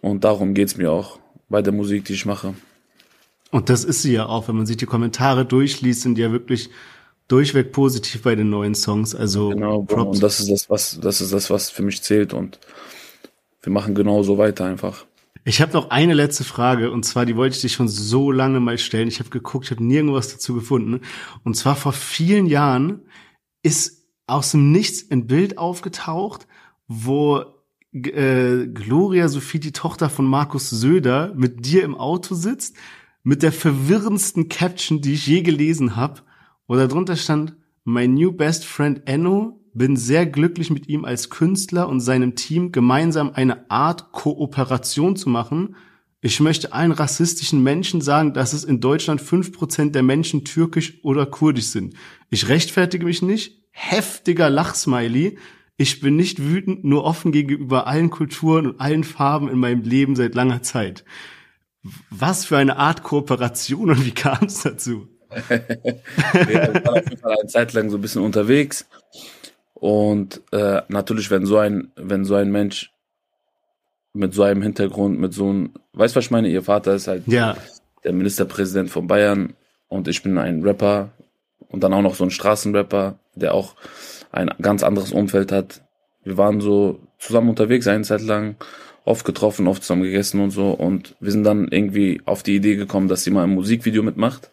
Und 0.00 0.22
darum 0.22 0.54
geht's 0.54 0.76
mir 0.76 0.92
auch 0.92 1.18
bei 1.48 1.60
der 1.60 1.72
Musik, 1.72 2.04
die 2.04 2.12
ich 2.12 2.24
mache. 2.24 2.54
Und 3.50 3.68
das 3.68 3.82
ist 3.82 4.02
sie 4.02 4.12
ja 4.12 4.26
auch, 4.26 4.46
wenn 4.46 4.56
man 4.56 4.66
sich 4.66 4.76
die 4.76 4.86
Kommentare 4.86 5.44
durchliest, 5.44 6.02
sind 6.02 6.14
die 6.14 6.22
ja 6.22 6.30
wirklich 6.30 6.70
durchweg 7.26 7.72
positiv 7.72 8.22
bei 8.22 8.36
den 8.36 8.48
neuen 8.48 8.76
Songs. 8.76 9.12
Also 9.12 9.48
genau, 9.48 9.82
Props. 9.82 10.16
und 10.16 10.22
das 10.22 10.38
ist 10.38 10.50
das, 10.50 10.70
was 10.70 11.00
das 11.00 11.20
ist 11.20 11.32
das, 11.32 11.50
was 11.50 11.68
für 11.68 11.82
mich 11.82 12.00
zählt 12.02 12.32
und 12.32 12.60
wir 13.62 13.72
machen 13.72 13.96
genau 13.96 14.22
so 14.22 14.38
weiter 14.38 14.66
einfach. 14.66 15.06
Ich 15.44 15.60
habe 15.60 15.72
noch 15.72 15.90
eine 15.90 16.14
letzte 16.14 16.44
Frage 16.44 16.92
und 16.92 17.04
zwar, 17.04 17.26
die 17.26 17.36
wollte 17.36 17.56
ich 17.56 17.62
dir 17.62 17.68
schon 17.68 17.88
so 17.88 18.30
lange 18.30 18.60
mal 18.60 18.78
stellen. 18.78 19.08
Ich 19.08 19.18
habe 19.18 19.30
geguckt, 19.30 19.64
ich 19.64 19.70
habe 19.72 19.82
nirgendwas 19.82 20.32
dazu 20.32 20.54
gefunden. 20.54 21.00
Und 21.42 21.56
zwar 21.56 21.74
vor 21.74 21.92
vielen 21.92 22.46
Jahren 22.46 23.02
ist 23.62 24.06
aus 24.26 24.52
dem 24.52 24.70
Nichts 24.70 25.10
ein 25.10 25.26
Bild 25.26 25.58
aufgetaucht, 25.58 26.46
wo 26.86 27.44
äh, 27.92 28.66
Gloria 28.68 29.28
Sophie, 29.28 29.58
die 29.58 29.72
Tochter 29.72 30.08
von 30.10 30.26
Markus 30.26 30.70
Söder, 30.70 31.32
mit 31.34 31.66
dir 31.66 31.82
im 31.82 31.96
Auto 31.96 32.36
sitzt, 32.36 32.76
mit 33.24 33.42
der 33.42 33.52
verwirrendsten 33.52 34.48
Caption, 34.48 35.00
die 35.00 35.14
ich 35.14 35.26
je 35.26 35.42
gelesen 35.42 35.96
habe, 35.96 36.22
wo 36.68 36.76
da 36.76 36.86
drunter 36.86 37.16
stand, 37.16 37.56
My 37.84 38.06
new 38.06 38.30
best 38.30 38.64
friend 38.64 39.02
Enno 39.06 39.60
bin 39.74 39.96
sehr 39.96 40.26
glücklich 40.26 40.70
mit 40.70 40.88
ihm 40.88 41.04
als 41.04 41.30
Künstler 41.30 41.88
und 41.88 42.00
seinem 42.00 42.34
Team 42.34 42.72
gemeinsam 42.72 43.32
eine 43.34 43.70
Art 43.70 44.12
Kooperation 44.12 45.16
zu 45.16 45.28
machen. 45.28 45.76
Ich 46.20 46.40
möchte 46.40 46.72
allen 46.72 46.92
rassistischen 46.92 47.62
Menschen 47.62 48.00
sagen, 48.00 48.34
dass 48.34 48.52
es 48.52 48.64
in 48.64 48.80
Deutschland 48.80 49.20
fünf 49.20 49.52
Prozent 49.52 49.94
der 49.94 50.02
Menschen 50.02 50.44
türkisch 50.44 51.00
oder 51.02 51.26
kurdisch 51.26 51.66
sind. 51.66 51.94
Ich 52.30 52.48
rechtfertige 52.48 53.04
mich 53.04 53.22
nicht. 53.22 53.62
Heftiger 53.70 54.50
Lachsmiley. 54.50 55.38
Ich 55.78 56.00
bin 56.00 56.16
nicht 56.16 56.42
wütend, 56.42 56.84
nur 56.84 57.04
offen 57.04 57.32
gegenüber 57.32 57.86
allen 57.86 58.10
Kulturen 58.10 58.66
und 58.66 58.80
allen 58.80 59.04
Farben 59.04 59.48
in 59.48 59.58
meinem 59.58 59.82
Leben 59.82 60.14
seit 60.14 60.34
langer 60.34 60.62
Zeit. 60.62 61.04
Was 62.10 62.44
für 62.44 62.58
eine 62.58 62.76
Art 62.76 63.02
Kooperation 63.02 63.90
und 63.90 64.04
wie 64.04 64.12
kam 64.12 64.44
es 64.46 64.62
dazu? 64.62 65.08
Wir 65.48 66.82
waren 66.84 66.88
auf 66.88 67.04
jeden 67.08 67.16
Fall 67.16 67.36
eine 67.40 67.48
Zeit 67.48 67.72
lang 67.72 67.90
so 67.90 67.96
ein 67.96 68.02
bisschen 68.02 68.22
unterwegs 68.22 68.86
und 69.82 70.42
äh, 70.52 70.82
natürlich, 70.86 71.32
wenn 71.32 71.44
so 71.44 71.58
ein, 71.58 71.90
wenn 71.96 72.24
so 72.24 72.36
ein 72.36 72.52
Mensch 72.52 72.92
mit 74.12 74.32
so 74.32 74.44
einem 74.44 74.62
Hintergrund, 74.62 75.18
mit 75.18 75.34
so 75.34 75.48
einem, 75.48 75.72
weißt 75.94 76.14
du, 76.14 76.18
was 76.18 76.26
ich 76.26 76.30
meine? 76.30 76.48
Ihr 76.48 76.62
Vater 76.62 76.94
ist 76.94 77.08
halt 77.08 77.24
ja. 77.26 77.56
der 78.04 78.12
Ministerpräsident 78.12 78.90
von 78.90 79.08
Bayern 79.08 79.54
und 79.88 80.06
ich 80.06 80.22
bin 80.22 80.38
ein 80.38 80.62
Rapper 80.62 81.10
und 81.66 81.82
dann 81.82 81.92
auch 81.94 82.02
noch 82.02 82.14
so 82.14 82.22
ein 82.22 82.30
Straßenrapper, 82.30 83.18
der 83.34 83.54
auch 83.54 83.74
ein 84.30 84.52
ganz 84.62 84.84
anderes 84.84 85.10
Umfeld 85.10 85.50
hat. 85.50 85.82
Wir 86.22 86.38
waren 86.38 86.60
so 86.60 87.00
zusammen 87.18 87.48
unterwegs 87.48 87.88
eine 87.88 88.04
Zeit 88.04 88.22
lang, 88.22 88.54
oft 89.04 89.24
getroffen, 89.24 89.66
oft 89.66 89.82
zusammen 89.82 90.04
gegessen 90.04 90.40
und 90.40 90.52
so 90.52 90.70
und 90.70 91.16
wir 91.18 91.32
sind 91.32 91.42
dann 91.42 91.66
irgendwie 91.66 92.22
auf 92.24 92.44
die 92.44 92.54
Idee 92.54 92.76
gekommen, 92.76 93.08
dass 93.08 93.24
sie 93.24 93.32
mal 93.32 93.42
ein 93.42 93.50
Musikvideo 93.50 94.04
mitmacht. 94.04 94.48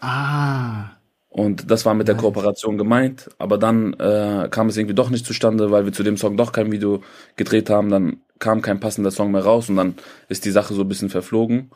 Ah. 0.00 0.97
Und 1.38 1.70
das 1.70 1.86
war 1.86 1.94
mit 1.94 2.08
der 2.08 2.16
Kooperation 2.16 2.78
gemeint, 2.78 3.28
aber 3.38 3.58
dann 3.58 3.92
äh, 3.94 4.48
kam 4.50 4.68
es 4.68 4.76
irgendwie 4.76 4.96
doch 4.96 5.08
nicht 5.08 5.24
zustande, 5.24 5.70
weil 5.70 5.84
wir 5.84 5.92
zu 5.92 6.02
dem 6.02 6.16
Song 6.16 6.36
doch 6.36 6.50
kein 6.50 6.72
Video 6.72 7.00
gedreht 7.36 7.70
haben. 7.70 7.90
Dann 7.90 8.16
kam 8.40 8.60
kein 8.60 8.80
passender 8.80 9.12
Song 9.12 9.30
mehr 9.30 9.44
raus 9.44 9.68
und 9.68 9.76
dann 9.76 9.94
ist 10.28 10.44
die 10.46 10.50
Sache 10.50 10.74
so 10.74 10.82
ein 10.82 10.88
bisschen 10.88 11.10
verflogen. 11.10 11.70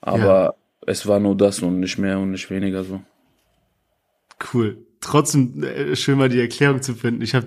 Aber 0.00 0.24
ja. 0.24 0.54
es 0.88 1.06
war 1.06 1.20
nur 1.20 1.36
das 1.36 1.60
und 1.60 1.78
nicht 1.78 1.96
mehr 1.96 2.18
und 2.18 2.32
nicht 2.32 2.50
weniger 2.50 2.82
so. 2.82 3.02
Cool. 4.52 4.78
trotzdem 5.00 5.62
äh, 5.62 5.94
schön 5.94 6.18
mal 6.18 6.28
die 6.28 6.40
Erklärung 6.40 6.82
zu 6.82 6.94
finden. 6.94 7.22
Ich 7.22 7.36
habe 7.36 7.46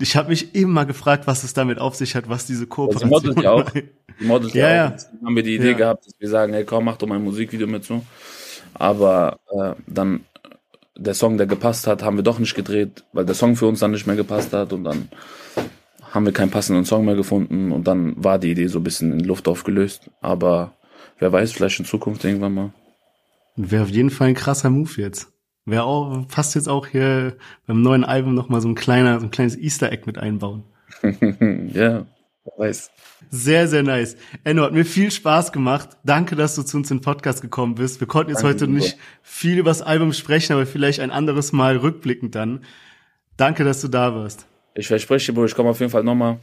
ich 0.00 0.16
hab 0.16 0.30
mich 0.30 0.54
immer 0.54 0.86
gefragt, 0.86 1.26
was 1.26 1.44
es 1.44 1.52
damit 1.52 1.78
auf 1.78 1.94
sich 1.94 2.14
hat, 2.16 2.30
was 2.30 2.46
diese 2.46 2.66
Kooperation 2.66 3.12
also 3.12 3.20
die 3.20 3.28
Models 3.28 3.44
ja 3.44 3.50
auch. 3.52 3.70
Die 4.20 4.24
Models 4.24 4.54
ja, 4.54 4.74
ja 4.74 4.86
auch. 4.86 4.92
Deswegen 4.92 5.26
haben 5.26 5.36
wir 5.36 5.42
die 5.42 5.54
Idee 5.56 5.70
Ja. 5.72 5.76
gehabt, 5.76 6.06
dass 6.06 6.14
wir 6.18 6.28
sagen, 6.28 6.54
hey 6.54 6.64
komm, 6.64 6.84
mach 6.84 6.96
doch 6.96 7.06
mal 7.06 7.16
ein 7.16 7.24
Musikvideo 7.24 7.66
mit 7.66 7.84
so. 7.84 8.02
Aber 8.74 9.40
äh, 9.50 9.74
dann 9.86 10.20
der 10.96 11.14
Song, 11.14 11.38
der 11.38 11.46
gepasst 11.46 11.86
hat, 11.86 12.02
haben 12.02 12.16
wir 12.16 12.24
doch 12.24 12.38
nicht 12.38 12.54
gedreht, 12.54 13.04
weil 13.12 13.24
der 13.24 13.34
Song 13.34 13.56
für 13.56 13.66
uns 13.66 13.80
dann 13.80 13.92
nicht 13.92 14.06
mehr 14.06 14.16
gepasst 14.16 14.52
hat 14.52 14.72
und 14.72 14.84
dann 14.84 15.08
haben 16.10 16.26
wir 16.26 16.32
keinen 16.32 16.50
passenden 16.50 16.84
Song 16.84 17.06
mehr 17.06 17.14
gefunden 17.14 17.72
und 17.72 17.86
dann 17.86 18.22
war 18.22 18.38
die 18.38 18.50
Idee 18.50 18.66
so 18.66 18.80
ein 18.80 18.84
bisschen 18.84 19.12
in 19.12 19.24
Luft 19.24 19.48
aufgelöst. 19.48 20.10
Aber 20.20 20.72
wer 21.18 21.32
weiß, 21.32 21.52
vielleicht 21.52 21.78
in 21.78 21.86
Zukunft 21.86 22.24
irgendwann 22.24 22.54
mal. 22.54 22.72
Wäre 23.56 23.84
auf 23.84 23.88
jeden 23.88 24.10
Fall 24.10 24.28
ein 24.28 24.34
krasser 24.34 24.70
Move 24.70 24.90
jetzt. 24.96 25.32
Wäre 25.64 25.84
auch, 25.84 26.26
fast 26.28 26.54
jetzt 26.54 26.68
auch 26.68 26.86
hier 26.86 27.36
beim 27.66 27.80
neuen 27.80 28.04
Album 28.04 28.34
noch 28.34 28.48
mal 28.48 28.60
so 28.60 28.68
ein 28.68 28.74
kleiner, 28.74 29.20
so 29.20 29.26
ein 29.26 29.30
kleines 29.30 29.56
Easter 29.56 29.90
Egg 29.90 30.02
mit 30.06 30.18
einbauen. 30.18 30.64
ja, 31.02 32.04
wer 32.04 32.06
weiß. 32.56 32.90
Sehr, 33.30 33.68
sehr 33.68 33.82
nice. 33.82 34.16
Enno, 34.44 34.62
hat 34.62 34.72
mir 34.72 34.84
viel 34.84 35.10
Spaß 35.10 35.52
gemacht. 35.52 35.90
Danke, 36.04 36.36
dass 36.36 36.54
du 36.54 36.62
zu 36.62 36.76
uns 36.76 36.90
in 36.90 36.98
den 36.98 37.02
Podcast 37.02 37.40
gekommen 37.40 37.74
bist. 37.74 38.00
Wir 38.00 38.06
konnten 38.06 38.30
jetzt 38.30 38.42
Danke, 38.42 38.64
heute 38.64 38.68
nicht 38.68 38.96
viel 39.22 39.58
über 39.58 39.70
das 39.70 39.82
Album 39.82 40.12
sprechen, 40.12 40.52
aber 40.52 40.66
vielleicht 40.66 41.00
ein 41.00 41.10
anderes 41.10 41.52
Mal 41.52 41.76
rückblickend 41.76 42.34
dann. 42.34 42.64
Danke, 43.36 43.64
dass 43.64 43.80
du 43.80 43.88
da 43.88 44.14
warst. 44.14 44.46
Ich 44.74 44.86
verspreche, 44.86 45.32
Bro, 45.32 45.46
ich 45.46 45.54
komme 45.54 45.70
auf 45.70 45.80
jeden 45.80 45.92
Fall 45.92 46.04
nochmal 46.04 46.38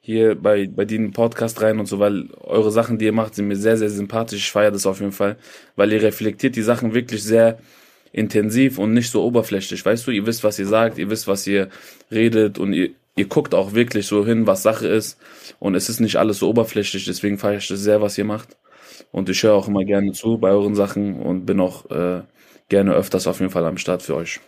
hier 0.00 0.34
bei, 0.34 0.66
bei 0.66 0.84
dir 0.84 0.96
in 0.96 1.04
den 1.04 1.12
Podcast 1.12 1.60
rein 1.60 1.78
und 1.78 1.86
so, 1.86 1.98
weil 1.98 2.28
eure 2.40 2.70
Sachen, 2.70 2.98
die 2.98 3.04
ihr 3.04 3.12
macht, 3.12 3.34
sind 3.34 3.48
mir 3.48 3.56
sehr, 3.56 3.76
sehr 3.76 3.90
sympathisch. 3.90 4.38
Ich 4.38 4.52
feiere 4.52 4.70
das 4.70 4.86
auf 4.86 5.00
jeden 5.00 5.12
Fall, 5.12 5.36
weil 5.76 5.92
ihr 5.92 6.02
reflektiert 6.02 6.56
die 6.56 6.62
Sachen 6.62 6.94
wirklich 6.94 7.22
sehr 7.22 7.58
intensiv 8.12 8.78
und 8.78 8.94
nicht 8.94 9.10
so 9.10 9.22
oberflächlich. 9.22 9.84
Weißt 9.84 10.06
du, 10.06 10.10
ihr 10.10 10.24
wisst, 10.26 10.44
was 10.44 10.58
ihr 10.58 10.66
sagt, 10.66 10.98
ihr 10.98 11.10
wisst, 11.10 11.28
was 11.28 11.46
ihr 11.46 11.68
redet 12.10 12.58
und 12.58 12.72
ihr, 12.72 12.90
ihr 13.18 13.26
guckt 13.26 13.54
auch 13.54 13.74
wirklich 13.74 14.06
so 14.06 14.24
hin, 14.24 14.46
was 14.46 14.62
Sache 14.62 14.86
ist. 14.86 15.18
Und 15.58 15.74
es 15.74 15.88
ist 15.88 16.00
nicht 16.00 16.16
alles 16.16 16.38
so 16.38 16.48
oberflächlich, 16.48 17.04
deswegen 17.04 17.38
feiere 17.38 17.58
ich 17.58 17.68
das 17.68 17.80
sehr, 17.80 18.00
was 18.00 18.16
ihr 18.16 18.24
macht. 18.24 18.56
Und 19.10 19.28
ich 19.28 19.42
höre 19.42 19.54
auch 19.54 19.68
immer 19.68 19.84
gerne 19.84 20.12
zu 20.12 20.38
bei 20.38 20.50
euren 20.50 20.74
Sachen 20.74 21.20
und 21.20 21.44
bin 21.44 21.60
auch 21.60 21.90
äh, 21.90 22.22
gerne 22.68 22.92
öfters 22.92 23.26
auf 23.26 23.40
jeden 23.40 23.52
Fall 23.52 23.66
am 23.66 23.78
Start 23.78 24.02
für 24.02 24.14
euch. 24.14 24.40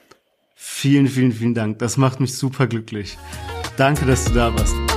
Vielen, 0.54 1.08
vielen, 1.08 1.32
vielen 1.32 1.54
Dank. 1.54 1.78
Das 1.78 1.96
macht 1.96 2.20
mich 2.20 2.36
super 2.36 2.66
glücklich. 2.66 3.16
Danke, 3.76 4.04
dass 4.04 4.24
du 4.26 4.34
da 4.34 4.54
warst. 4.54 4.89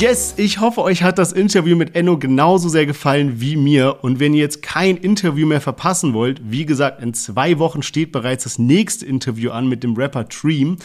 Yes, 0.00 0.34
ich 0.36 0.60
hoffe, 0.60 0.82
euch 0.82 1.02
hat 1.02 1.18
das 1.18 1.32
Interview 1.32 1.74
mit 1.74 1.96
Enno 1.96 2.18
genauso 2.18 2.68
sehr 2.68 2.86
gefallen 2.86 3.40
wie 3.40 3.56
mir. 3.56 3.98
Und 4.02 4.20
wenn 4.20 4.32
ihr 4.32 4.42
jetzt 4.42 4.62
kein 4.62 4.96
Interview 4.96 5.44
mehr 5.44 5.60
verpassen 5.60 6.14
wollt, 6.14 6.40
wie 6.44 6.64
gesagt, 6.64 7.02
in 7.02 7.14
zwei 7.14 7.58
Wochen 7.58 7.82
steht 7.82 8.12
bereits 8.12 8.44
das 8.44 8.60
nächste 8.60 9.04
Interview 9.04 9.50
an 9.50 9.68
mit 9.68 9.82
dem 9.82 9.96
Rapper 9.96 10.22
Dream. 10.22 10.76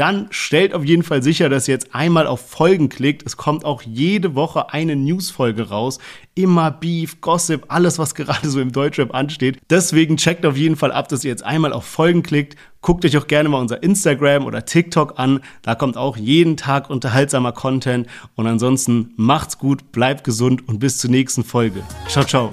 Dann 0.00 0.28
stellt 0.30 0.72
auf 0.72 0.82
jeden 0.82 1.02
Fall 1.02 1.22
sicher, 1.22 1.50
dass 1.50 1.68
ihr 1.68 1.74
jetzt 1.74 1.94
einmal 1.94 2.26
auf 2.26 2.40
Folgen 2.40 2.88
klickt. 2.88 3.22
Es 3.26 3.36
kommt 3.36 3.66
auch 3.66 3.82
jede 3.82 4.34
Woche 4.34 4.72
eine 4.72 4.96
Newsfolge 4.96 5.68
raus. 5.68 5.98
Immer 6.34 6.70
Beef, 6.70 7.20
Gossip, 7.20 7.66
alles, 7.68 7.98
was 7.98 8.14
gerade 8.14 8.48
so 8.48 8.62
im 8.62 8.72
Deutschrap 8.72 9.14
ansteht. 9.14 9.58
Deswegen 9.68 10.16
checkt 10.16 10.46
auf 10.46 10.56
jeden 10.56 10.76
Fall 10.76 10.90
ab, 10.90 11.08
dass 11.08 11.22
ihr 11.22 11.30
jetzt 11.30 11.44
einmal 11.44 11.74
auf 11.74 11.84
Folgen 11.84 12.22
klickt. 12.22 12.56
Guckt 12.80 13.04
euch 13.04 13.18
auch 13.18 13.26
gerne 13.26 13.50
mal 13.50 13.60
unser 13.60 13.82
Instagram 13.82 14.46
oder 14.46 14.64
TikTok 14.64 15.18
an. 15.18 15.40
Da 15.60 15.74
kommt 15.74 15.98
auch 15.98 16.16
jeden 16.16 16.56
Tag 16.56 16.88
unterhaltsamer 16.88 17.52
Content. 17.52 18.06
Und 18.36 18.46
ansonsten 18.46 19.12
macht's 19.16 19.58
gut, 19.58 19.92
bleibt 19.92 20.24
gesund 20.24 20.66
und 20.66 20.78
bis 20.78 20.96
zur 20.96 21.10
nächsten 21.10 21.44
Folge. 21.44 21.82
Ciao, 22.08 22.24
ciao. 22.24 22.50